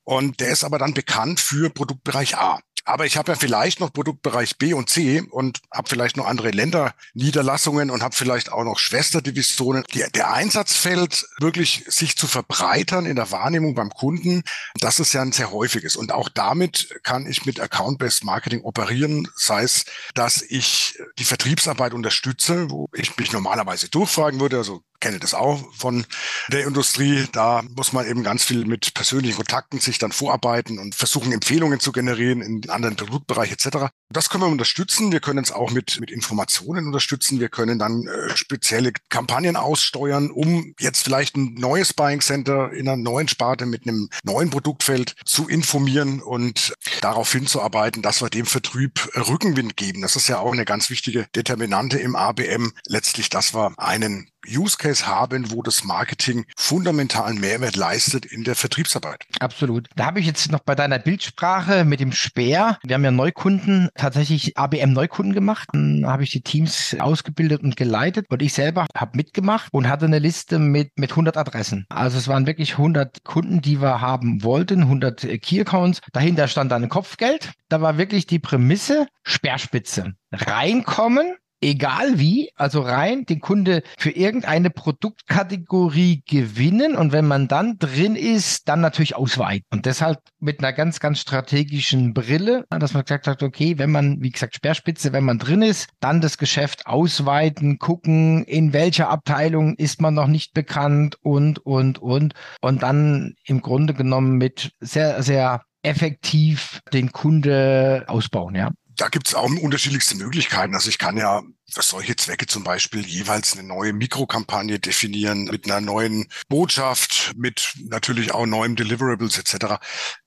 Und 0.04 0.40
der 0.40 0.50
ist 0.52 0.64
aber 0.64 0.80
dann 0.80 0.94
bekannt 0.94 1.40
für 1.40 1.70
Produktbereich 1.70 2.38
A. 2.38 2.60
Aber 2.86 3.06
ich 3.06 3.18
habe 3.18 3.32
ja 3.32 3.38
vielleicht 3.38 3.80
noch 3.80 3.94
Produktbereich 3.94 4.58
B 4.58 4.74
und 4.74 4.90
C 4.90 5.22
und 5.22 5.62
habe 5.72 5.90
vielleicht 5.90 6.18
noch 6.18 6.26
andere 6.26 6.52
Länderniederlassungen 6.52 7.90
und 7.90 8.04
habe 8.04 8.16
vielleicht 8.16 8.52
auch 8.52 8.64
noch 8.64 8.78
Schwesterdivisionen. 8.78 9.86
Die, 9.94 10.04
der 10.14 10.34
Einsatzfeld 10.34 11.26
wirklich 11.40 11.86
sich 11.88 12.18
zu 12.18 12.28
verbreitern 12.28 13.06
in 13.06 13.16
der 13.16 13.32
Wahrnehmung 13.32 13.74
beim 13.74 13.90
Kunden, 13.90 14.44
das 14.80 15.00
ist 15.00 15.14
ja 15.14 15.22
ein 15.22 15.32
sehr 15.32 15.52
häufiges. 15.52 15.96
Und 15.96 16.12
auch 16.12 16.28
damit 16.28 17.00
kann 17.04 17.26
ich 17.26 17.46
mit 17.46 17.60
Account-Based 17.60 18.26
Marketing 18.26 18.62
operieren, 18.62 19.30
sei 19.36 19.64
es, 19.64 19.86
dass 20.14 20.42
ich 20.42 21.00
die 21.18 21.26
Vertriebsarbeit 21.26 21.94
unterstütze, 21.94 22.70
wo 22.70 22.90
ich 22.94 23.18
mich 23.18 23.32
normalerweise 23.32 23.90
durchfragen 23.90 24.40
würde, 24.40 24.58
also 24.58 24.84
kenne 25.04 25.20
das 25.20 25.34
auch 25.34 25.62
von 25.74 26.06
der 26.48 26.66
Industrie. 26.66 27.26
Da 27.34 27.62
muss 27.76 27.92
man 27.92 28.08
eben 28.08 28.24
ganz 28.24 28.46
viel 28.46 28.64
mit 28.64 28.94
persönlichen 28.94 29.36
Kontakten 29.36 29.82
sich 29.82 29.98
dann 29.98 30.14
vorarbeiten 30.14 30.80
und 30.80 30.96
versuchen, 30.96 31.34
Empfehlungen 31.34 31.82
zu 31.82 31.92
generieren 31.92 32.42
in 32.42 32.70
anderen 32.70 32.96
Produktbereich 32.96 33.52
etc. 33.52 33.90
Das 34.10 34.30
können 34.30 34.46
wir 34.46 34.48
unterstützen. 34.48 35.12
Wir 35.12 35.20
können 35.20 35.44
es 35.44 35.52
auch 35.52 35.72
mit, 35.72 36.00
mit 36.00 36.10
Informationen 36.10 36.88
unterstützen. 36.88 37.42
Wir 37.42 37.50
können 37.50 37.80
dann 37.80 38.08
äh, 38.08 38.38
spezielle 38.38 38.94
Kampagnen 39.10 39.58
aussteuern, 39.58 40.32
um 40.32 40.74
jetzt 40.80 41.04
vielleicht 41.04 41.36
ein 41.36 41.56
neues 41.56 41.94
Buying 41.94 42.22
Center 42.22 42.72
in 42.72 42.88
einer 42.88 42.96
neuen 42.96 43.28
Sparte 43.28 43.66
mit 43.66 43.86
einem 43.86 44.10
neuen 44.24 44.52
Produktfeld 44.52 45.16
zu 45.26 45.50
informieren 45.50 46.22
und 46.22 46.74
darauf 47.02 47.30
hinzuarbeiten, 47.30 48.02
dass 48.02 48.22
wir 48.22 48.30
dem 48.30 48.46
Vertrieb 48.46 49.10
Rückenwind 49.18 49.76
geben. 49.76 50.02
Das 50.02 50.16
ist 50.16 50.30
ja 50.30 50.40
auch 50.40 50.54
eine 50.54 50.64
ganz 50.64 50.90
wichtige 50.90 51.28
Determinante 51.36 52.00
im 52.00 52.16
ABM. 52.16 52.72
Letztlich, 52.88 53.30
dass 53.30 53.54
wir 53.54 53.74
einen 53.78 54.30
Use 54.48 54.78
Case 54.78 55.08
haben, 55.08 55.52
wo 55.52 55.62
das 55.62 55.84
Marketing 55.84 56.46
fundamentalen 56.58 57.40
Mehrwert 57.40 57.76
leistet 57.76 58.26
in 58.26 58.44
der 58.44 58.56
Vertriebsarbeit. 58.56 59.24
Absolut. 59.40 59.88
Da 59.96 60.06
habe 60.06 60.20
ich 60.20 60.26
jetzt 60.26 60.52
noch 60.52 60.60
bei 60.60 60.76
deiner 60.76 61.00
Bildsprache 61.00 61.86
mit 61.86 62.00
dem 62.00 62.12
Speer. 62.12 62.78
Wir 62.84 62.96
haben 62.96 63.04
ja 63.04 63.12
Neukunden, 63.12 63.90
tatsächlich 63.96 64.58
ABM 64.58 64.94
Neukunden 64.94 65.34
gemacht. 65.34 65.70
Dann 65.74 66.06
habe 66.06 66.24
ich 66.24 66.32
die 66.32 66.42
Teams 66.42 66.96
ausgebildet 67.00 67.64
und 67.64 67.76
geleitet 67.76 68.26
und 68.30 68.42
ich 68.42 68.54
selber 68.54 68.86
habe 68.96 69.18
mitgemacht 69.18 69.70
und 69.72 69.88
hatte 69.88 70.06
eine 70.06 70.20
Liste 70.20 70.60
mit, 70.60 70.92
mit 70.98 71.12
100 71.12 71.38
Adressen. 71.38 71.86
Also 71.90 72.18
es 72.18 72.28
waren 72.28 72.48
wirklich 72.48 72.74
100 72.74 73.24
Kunden, 73.24 73.62
die 73.62 73.82
wir 73.82 74.02
haben 74.02 74.44
wollten, 74.44 74.82
100 74.82 75.22
Key 75.42 75.62
Accounts. 75.62 76.02
Dahinter 76.12 76.48
stand 76.48 76.72
dann 76.72 76.90
Kopfgeld. 76.90 77.52
Da 77.70 77.82
war 77.82 77.98
wirklich 77.98 78.28
die 78.28 78.40
Prämisse 78.40 79.08
Sperrspitze. 79.24 80.14
Reinkommen, 80.32 81.36
egal 81.64 82.20
wie, 82.20 82.52
also 82.56 82.82
rein 82.82 83.26
den 83.26 83.40
Kunde 83.40 83.84
für 83.98 84.12
irgendeine 84.12 84.70
Produktkategorie 84.70 86.24
gewinnen 86.28 86.96
und 86.96 87.12
wenn 87.12 87.26
man 87.26 87.48
dann 87.48 87.78
drin 87.80 88.16
ist, 88.16 88.68
dann 88.68 88.82
natürlich 88.82 89.16
ausweiten. 89.16 89.66
Und 89.72 89.86
deshalb 89.86 90.20
mit 90.40 90.60
einer 90.60 90.74
ganz, 90.74 91.00
ganz 91.00 91.20
strategischen 91.20 92.14
Brille, 92.14 92.66
dass 92.70 92.94
man 92.94 93.04
gesagt 93.04 93.28
hat, 93.28 93.42
okay, 93.42 93.78
wenn 93.78 93.92
man, 93.92 94.22
wie 94.22 94.30
gesagt, 94.30 94.56
Sperrspitze, 94.56 95.14
wenn 95.14 95.24
man 95.24 95.40
drin 95.40 95.62
ist, 95.62 95.90
dann 96.00 96.22
das 96.22 96.38
Geschäft 96.38 96.86
ausweiten, 96.86 97.80
gucken, 97.80 98.44
in 98.44 98.74
welcher 98.74 99.10
Abteilung 99.10 99.76
ist 99.76 100.02
man 100.02 100.14
noch 100.14 100.28
nicht 100.28 100.54
bekannt 100.54 101.18
und, 101.22 101.60
und, 101.60 102.00
und. 102.00 102.34
Und 102.62 102.84
dann 102.84 103.34
im 103.46 103.62
Grunde 103.62 103.94
genommen 103.94 104.38
mit 104.38 104.72
sehr, 104.80 105.24
sehr 105.24 105.62
effektiv 105.82 106.82
den 106.94 107.12
Kunde 107.12 108.06
ausbauen, 108.08 108.56
ja 108.56 108.72
da 108.96 109.10
gibt 109.10 109.28
es 109.28 109.36
auch 109.36 109.50
unterschiedlichste 109.50 110.16
Möglichkeiten. 110.16 110.76
Also 110.76 110.90
ich 110.90 110.98
kann 110.98 111.18
ja 111.18 111.42
für 111.72 111.82
solche 111.82 112.16
Zwecke 112.16 112.46
zum 112.46 112.64
Beispiel 112.64 113.06
jeweils 113.06 113.54
eine 113.54 113.68
neue 113.68 113.94
Mikrokampagne 113.94 114.80
definieren 114.80 115.46
mit 115.46 115.66
einer 115.66 115.82
neuen 115.82 116.28
Botschaft, 116.50 117.34
mit 117.36 117.74
natürlich 117.86 118.34
auch 118.34 118.46
neuen 118.46 118.76
Deliverables 118.76 119.40
etc. 119.40 119.76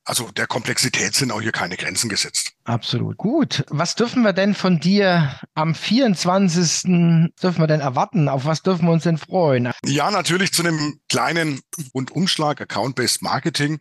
Also 0.05 0.31
der 0.33 0.46
Komplexität 0.46 1.14
sind 1.14 1.31
auch 1.31 1.40
hier 1.40 1.52
keine 1.52 1.76
Grenzen 1.76 2.09
gesetzt. 2.09 2.52
Absolut. 2.64 3.16
Gut. 3.16 3.64
Was 3.70 3.94
dürfen 3.94 4.22
wir 4.22 4.33
denn 4.33 4.55
von 4.55 4.81
dir 4.81 5.38
am 5.55 5.74
24. 5.74 6.83
dürfen 7.42 7.59
wir 7.59 7.66
denn 7.66 7.81
erwarten? 7.81 8.29
Auf 8.29 8.44
was 8.44 8.62
dürfen 8.62 8.87
wir 8.87 8.92
uns 8.92 9.05
denn 9.05 9.18
freuen? 9.18 9.70
Ja, 9.85 10.11
natürlich 10.11 10.52
zu 10.52 10.62
einem 10.62 11.00
kleinen 11.09 11.61
Rundumschlag 11.94 12.61
Account-Based 12.61 13.22
Marketing. 13.22 13.79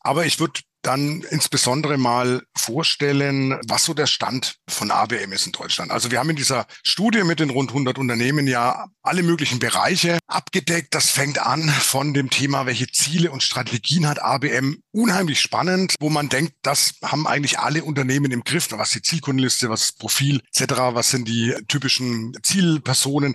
Aber 0.00 0.24
ich 0.24 0.40
würde 0.40 0.60
dann 0.82 1.22
insbesondere 1.30 1.98
mal 1.98 2.42
vorstellen, 2.56 3.58
was 3.66 3.84
so 3.84 3.94
der 3.94 4.06
Stand 4.06 4.56
von 4.68 4.90
ABM 4.90 5.32
ist 5.32 5.46
in 5.46 5.52
Deutschland. 5.52 5.90
Also 5.90 6.10
wir 6.10 6.18
haben 6.18 6.30
in 6.30 6.36
dieser 6.36 6.66
Studie 6.82 7.24
mit 7.24 7.40
den 7.40 7.50
rund 7.50 7.70
100 7.70 7.98
Unternehmen 7.98 8.46
ja 8.46 8.86
alle 9.02 9.22
möglichen 9.22 9.58
Bereiche 9.58 10.18
abgedeckt. 10.26 10.94
Das 10.94 11.10
fängt 11.10 11.38
an 11.38 11.68
von 11.68 12.14
dem 12.14 12.30
Thema, 12.30 12.66
welche 12.66 12.86
Ziele 12.86 13.30
und 13.30 13.42
Strategien 13.42 14.08
hat 14.08 14.22
ABM. 14.22 14.82
Unheimlich 14.92 15.40
spannend, 15.40 15.94
wo 16.00 16.10
man 16.10 16.28
denkt, 16.28 16.54
das 16.62 16.94
haben 17.02 17.26
eigentlich 17.26 17.58
alle 17.58 17.84
Unternehmen 17.84 18.32
im 18.32 18.44
Griff. 18.44 18.68
Was 18.72 18.90
die 18.90 19.02
Zielkundenliste, 19.02 19.68
was 19.68 19.80
das 19.80 19.92
Profil 19.92 20.40
etc., 20.54 20.74
was 20.92 21.10
sind 21.10 21.28
die 21.28 21.54
typischen 21.68 22.32
Zielpersonen. 22.42 23.34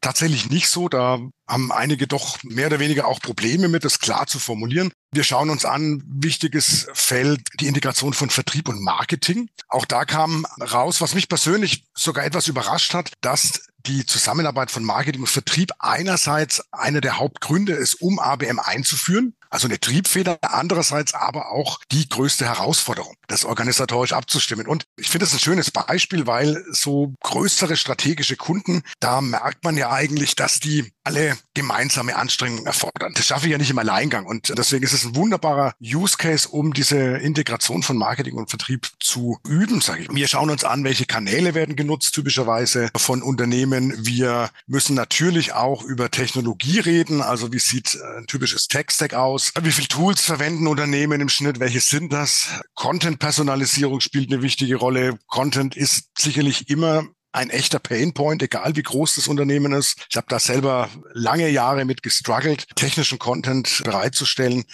Tatsächlich 0.00 0.50
nicht 0.50 0.68
so. 0.68 0.88
Da 0.88 1.20
haben 1.50 1.72
einige 1.72 2.06
doch 2.06 2.42
mehr 2.42 2.68
oder 2.68 2.78
weniger 2.78 3.06
auch 3.06 3.20
Probleme 3.20 3.68
mit, 3.68 3.84
das 3.84 3.98
klar 3.98 4.26
zu 4.26 4.38
formulieren. 4.38 4.92
Wir 5.12 5.24
schauen 5.24 5.50
uns 5.50 5.64
an, 5.64 6.02
wichtiges 6.06 6.86
Feld, 6.94 7.40
die 7.58 7.66
Integration 7.66 8.12
von 8.12 8.30
Vertrieb 8.30 8.68
und 8.68 8.82
Marketing. 8.82 9.48
Auch 9.68 9.84
da 9.84 10.04
kam 10.04 10.46
raus, 10.60 11.00
was 11.00 11.14
mich 11.14 11.28
persönlich 11.28 11.84
sogar 11.94 12.24
etwas 12.24 12.46
überrascht 12.46 12.94
hat, 12.94 13.12
dass 13.20 13.62
die 13.86 14.06
Zusammenarbeit 14.06 14.70
von 14.70 14.84
Marketing 14.84 15.22
und 15.22 15.26
Vertrieb 15.26 15.72
einerseits 15.78 16.62
einer 16.72 17.00
der 17.00 17.18
Hauptgründe 17.18 17.72
ist, 17.72 17.94
um 17.94 18.18
ABM 18.18 18.58
einzuführen, 18.58 19.34
also 19.48 19.66
eine 19.66 19.80
Triebfeder, 19.80 20.38
andererseits 20.42 21.14
aber 21.14 21.50
auch 21.50 21.80
die 21.90 22.08
größte 22.08 22.44
Herausforderung, 22.44 23.14
das 23.26 23.44
organisatorisch 23.44 24.12
abzustimmen. 24.12 24.66
Und 24.66 24.84
ich 24.96 25.08
finde 25.08 25.26
es 25.26 25.32
ein 25.32 25.40
schönes 25.40 25.70
Beispiel, 25.70 26.26
weil 26.26 26.64
so 26.70 27.14
größere 27.22 27.76
strategische 27.76 28.36
Kunden, 28.36 28.82
da 29.00 29.20
merkt 29.20 29.64
man 29.64 29.76
ja 29.76 29.90
eigentlich, 29.90 30.36
dass 30.36 30.60
die 30.60 30.92
alle 31.10 31.36
gemeinsame 31.54 32.14
Anstrengungen 32.14 32.66
erfordern. 32.66 33.12
Das 33.16 33.26
schaffe 33.26 33.46
ich 33.46 33.52
ja 33.52 33.58
nicht 33.58 33.70
im 33.70 33.78
Alleingang. 33.78 34.26
Und 34.26 34.56
deswegen 34.56 34.84
ist 34.84 34.92
es 34.92 35.04
ein 35.04 35.16
wunderbarer 35.16 35.74
Use 35.82 36.16
Case, 36.16 36.48
um 36.48 36.72
diese 36.72 36.96
Integration 36.96 37.82
von 37.82 37.96
Marketing 37.96 38.36
und 38.36 38.48
Vertrieb 38.48 38.88
zu 39.00 39.38
üben, 39.46 39.80
sage 39.80 40.02
ich. 40.02 40.08
Wir 40.10 40.28
schauen 40.28 40.50
uns 40.50 40.62
an, 40.62 40.84
welche 40.84 41.06
Kanäle 41.06 41.54
werden 41.54 41.74
genutzt, 41.74 42.14
typischerweise 42.14 42.90
von 42.96 43.22
Unternehmen. 43.22 43.92
Wir 44.06 44.50
müssen 44.68 44.94
natürlich 44.94 45.52
auch 45.52 45.82
über 45.82 46.10
Technologie 46.10 46.78
reden. 46.78 47.22
Also 47.22 47.52
wie 47.52 47.58
sieht 47.58 47.98
ein 48.16 48.26
typisches 48.26 48.68
Tech-Stack 48.68 49.14
aus? 49.14 49.52
Wie 49.60 49.72
viele 49.72 49.88
Tools 49.88 50.20
verwenden 50.20 50.68
Unternehmen 50.68 51.20
im 51.20 51.28
Schnitt? 51.28 51.58
Welche 51.58 51.80
sind 51.80 52.12
das? 52.12 52.48
Content-Personalisierung 52.74 54.00
spielt 54.00 54.32
eine 54.32 54.42
wichtige 54.42 54.76
Rolle. 54.76 55.18
Content 55.26 55.76
ist 55.76 56.10
sicherlich 56.16 56.70
immer 56.70 57.04
ein 57.32 57.50
echter 57.50 57.78
Painpoint, 57.78 58.42
egal 58.42 58.76
wie 58.76 58.82
groß 58.82 59.16
das 59.16 59.28
Unternehmen 59.28 59.72
ist. 59.72 60.06
Ich 60.10 60.16
habe 60.16 60.26
da 60.28 60.38
selber 60.38 60.88
lange 61.12 61.48
Jahre 61.48 61.84
mit 61.84 62.02
gestruggelt, 62.02 62.66
technischen 62.74 63.18
Content 63.18 63.82
bereitzustellen. 63.84 64.64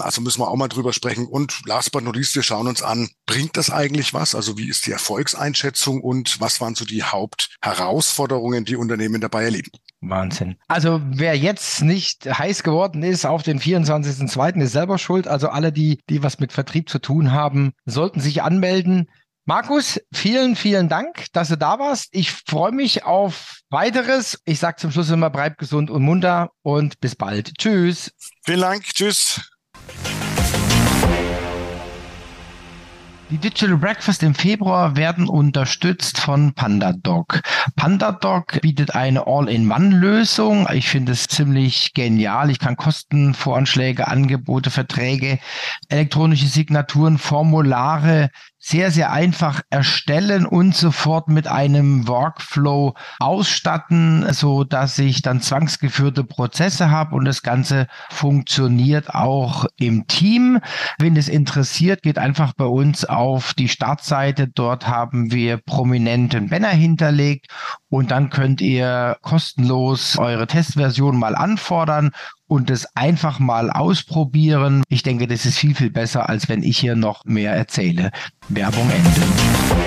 Also 0.00 0.20
müssen 0.20 0.40
wir 0.40 0.48
auch 0.48 0.56
mal 0.56 0.68
drüber 0.68 0.92
sprechen. 0.92 1.26
Und 1.26 1.62
last 1.66 1.92
but 1.92 2.04
not 2.04 2.16
least, 2.16 2.34
wir 2.34 2.42
schauen 2.42 2.68
uns 2.68 2.82
an, 2.82 3.08
bringt 3.26 3.56
das 3.56 3.70
eigentlich 3.70 4.12
was? 4.14 4.34
Also 4.34 4.58
wie 4.58 4.68
ist 4.68 4.86
die 4.86 4.92
Erfolgseinschätzung 4.92 6.00
und 6.00 6.40
was 6.40 6.60
waren 6.60 6.74
so 6.74 6.84
die 6.84 7.02
Hauptherausforderungen, 7.02 8.64
die 8.64 8.76
Unternehmen 8.76 9.20
dabei 9.20 9.44
erleben? 9.44 9.70
Wahnsinn. 10.00 10.56
Also 10.68 11.00
wer 11.04 11.36
jetzt 11.36 11.82
nicht 11.82 12.26
heiß 12.26 12.62
geworden 12.62 13.02
ist 13.02 13.24
auf 13.24 13.42
den 13.42 13.58
24.02. 13.58 14.60
ist 14.60 14.72
selber 14.72 14.98
schuld. 14.98 15.26
Also 15.26 15.48
alle, 15.48 15.72
die, 15.72 16.00
die 16.10 16.22
was 16.22 16.38
mit 16.38 16.52
Vertrieb 16.52 16.88
zu 16.88 16.98
tun 16.98 17.32
haben, 17.32 17.72
sollten 17.86 18.20
sich 18.20 18.42
anmelden. 18.42 19.08
Markus, 19.46 20.00
vielen, 20.10 20.56
vielen 20.56 20.88
Dank, 20.88 21.26
dass 21.34 21.48
du 21.48 21.58
da 21.58 21.78
warst. 21.78 22.08
Ich 22.12 22.32
freue 22.32 22.72
mich 22.72 23.04
auf 23.04 23.60
weiteres. 23.68 24.40
Ich 24.46 24.58
sage 24.58 24.76
zum 24.76 24.90
Schluss 24.90 25.10
immer, 25.10 25.28
bleib 25.28 25.58
gesund 25.58 25.90
und 25.90 26.02
munter 26.02 26.48
und 26.62 26.98
bis 27.00 27.14
bald. 27.14 27.52
Tschüss. 27.58 28.10
Vielen 28.46 28.62
Dank. 28.62 28.84
Tschüss. 28.84 29.42
Die 33.30 33.38
Digital 33.38 33.76
Breakfast 33.76 34.22
im 34.22 34.34
Februar 34.34 34.96
werden 34.96 35.28
unterstützt 35.28 36.20
von 36.20 36.54
PandaDoc. 36.54 37.40
PandaDoc 37.74 38.60
bietet 38.60 38.94
eine 38.94 39.26
All-in-One-Lösung. 39.26 40.68
Ich 40.72 40.88
finde 40.88 41.12
es 41.12 41.26
ziemlich 41.26 41.94
genial. 41.94 42.50
Ich 42.50 42.58
kann 42.58 42.76
Kostenvoranschläge, 42.76 44.08
Angebote, 44.08 44.70
Verträge, 44.70 45.38
elektronische 45.88 46.46
Signaturen, 46.46 47.18
Formulare 47.18 48.30
sehr, 48.66 48.90
sehr 48.90 49.12
einfach 49.12 49.60
erstellen 49.68 50.46
und 50.46 50.74
sofort 50.74 51.28
mit 51.28 51.46
einem 51.46 52.08
Workflow 52.08 52.94
ausstatten, 53.18 54.32
so 54.32 54.64
dass 54.64 54.98
ich 54.98 55.20
dann 55.20 55.42
zwangsgeführte 55.42 56.24
Prozesse 56.24 56.90
habe 56.90 57.14
und 57.14 57.26
das 57.26 57.42
Ganze 57.42 57.88
funktioniert 58.08 59.14
auch 59.14 59.66
im 59.76 60.06
Team. 60.06 60.60
Wenn 60.98 61.14
es 61.16 61.28
interessiert, 61.28 62.02
geht 62.02 62.16
einfach 62.16 62.54
bei 62.54 62.64
uns 62.64 63.04
auf 63.04 63.52
die 63.52 63.68
Startseite. 63.68 64.48
Dort 64.48 64.88
haben 64.88 65.30
wir 65.30 65.58
prominenten 65.58 66.48
Banner 66.48 66.70
hinterlegt 66.70 67.48
und 67.94 68.10
dann 68.10 68.28
könnt 68.28 68.60
ihr 68.60 69.18
kostenlos 69.22 70.18
eure 70.18 70.48
Testversion 70.48 71.16
mal 71.16 71.36
anfordern 71.36 72.10
und 72.48 72.68
es 72.68 72.88
einfach 72.96 73.38
mal 73.38 73.70
ausprobieren. 73.70 74.82
Ich 74.88 75.04
denke, 75.04 75.28
das 75.28 75.46
ist 75.46 75.58
viel, 75.58 75.76
viel 75.76 75.90
besser, 75.90 76.28
als 76.28 76.48
wenn 76.48 76.64
ich 76.64 76.76
hier 76.76 76.96
noch 76.96 77.24
mehr 77.24 77.52
erzähle. 77.52 78.10
Werbung 78.48 78.90
Ende. 78.90 79.83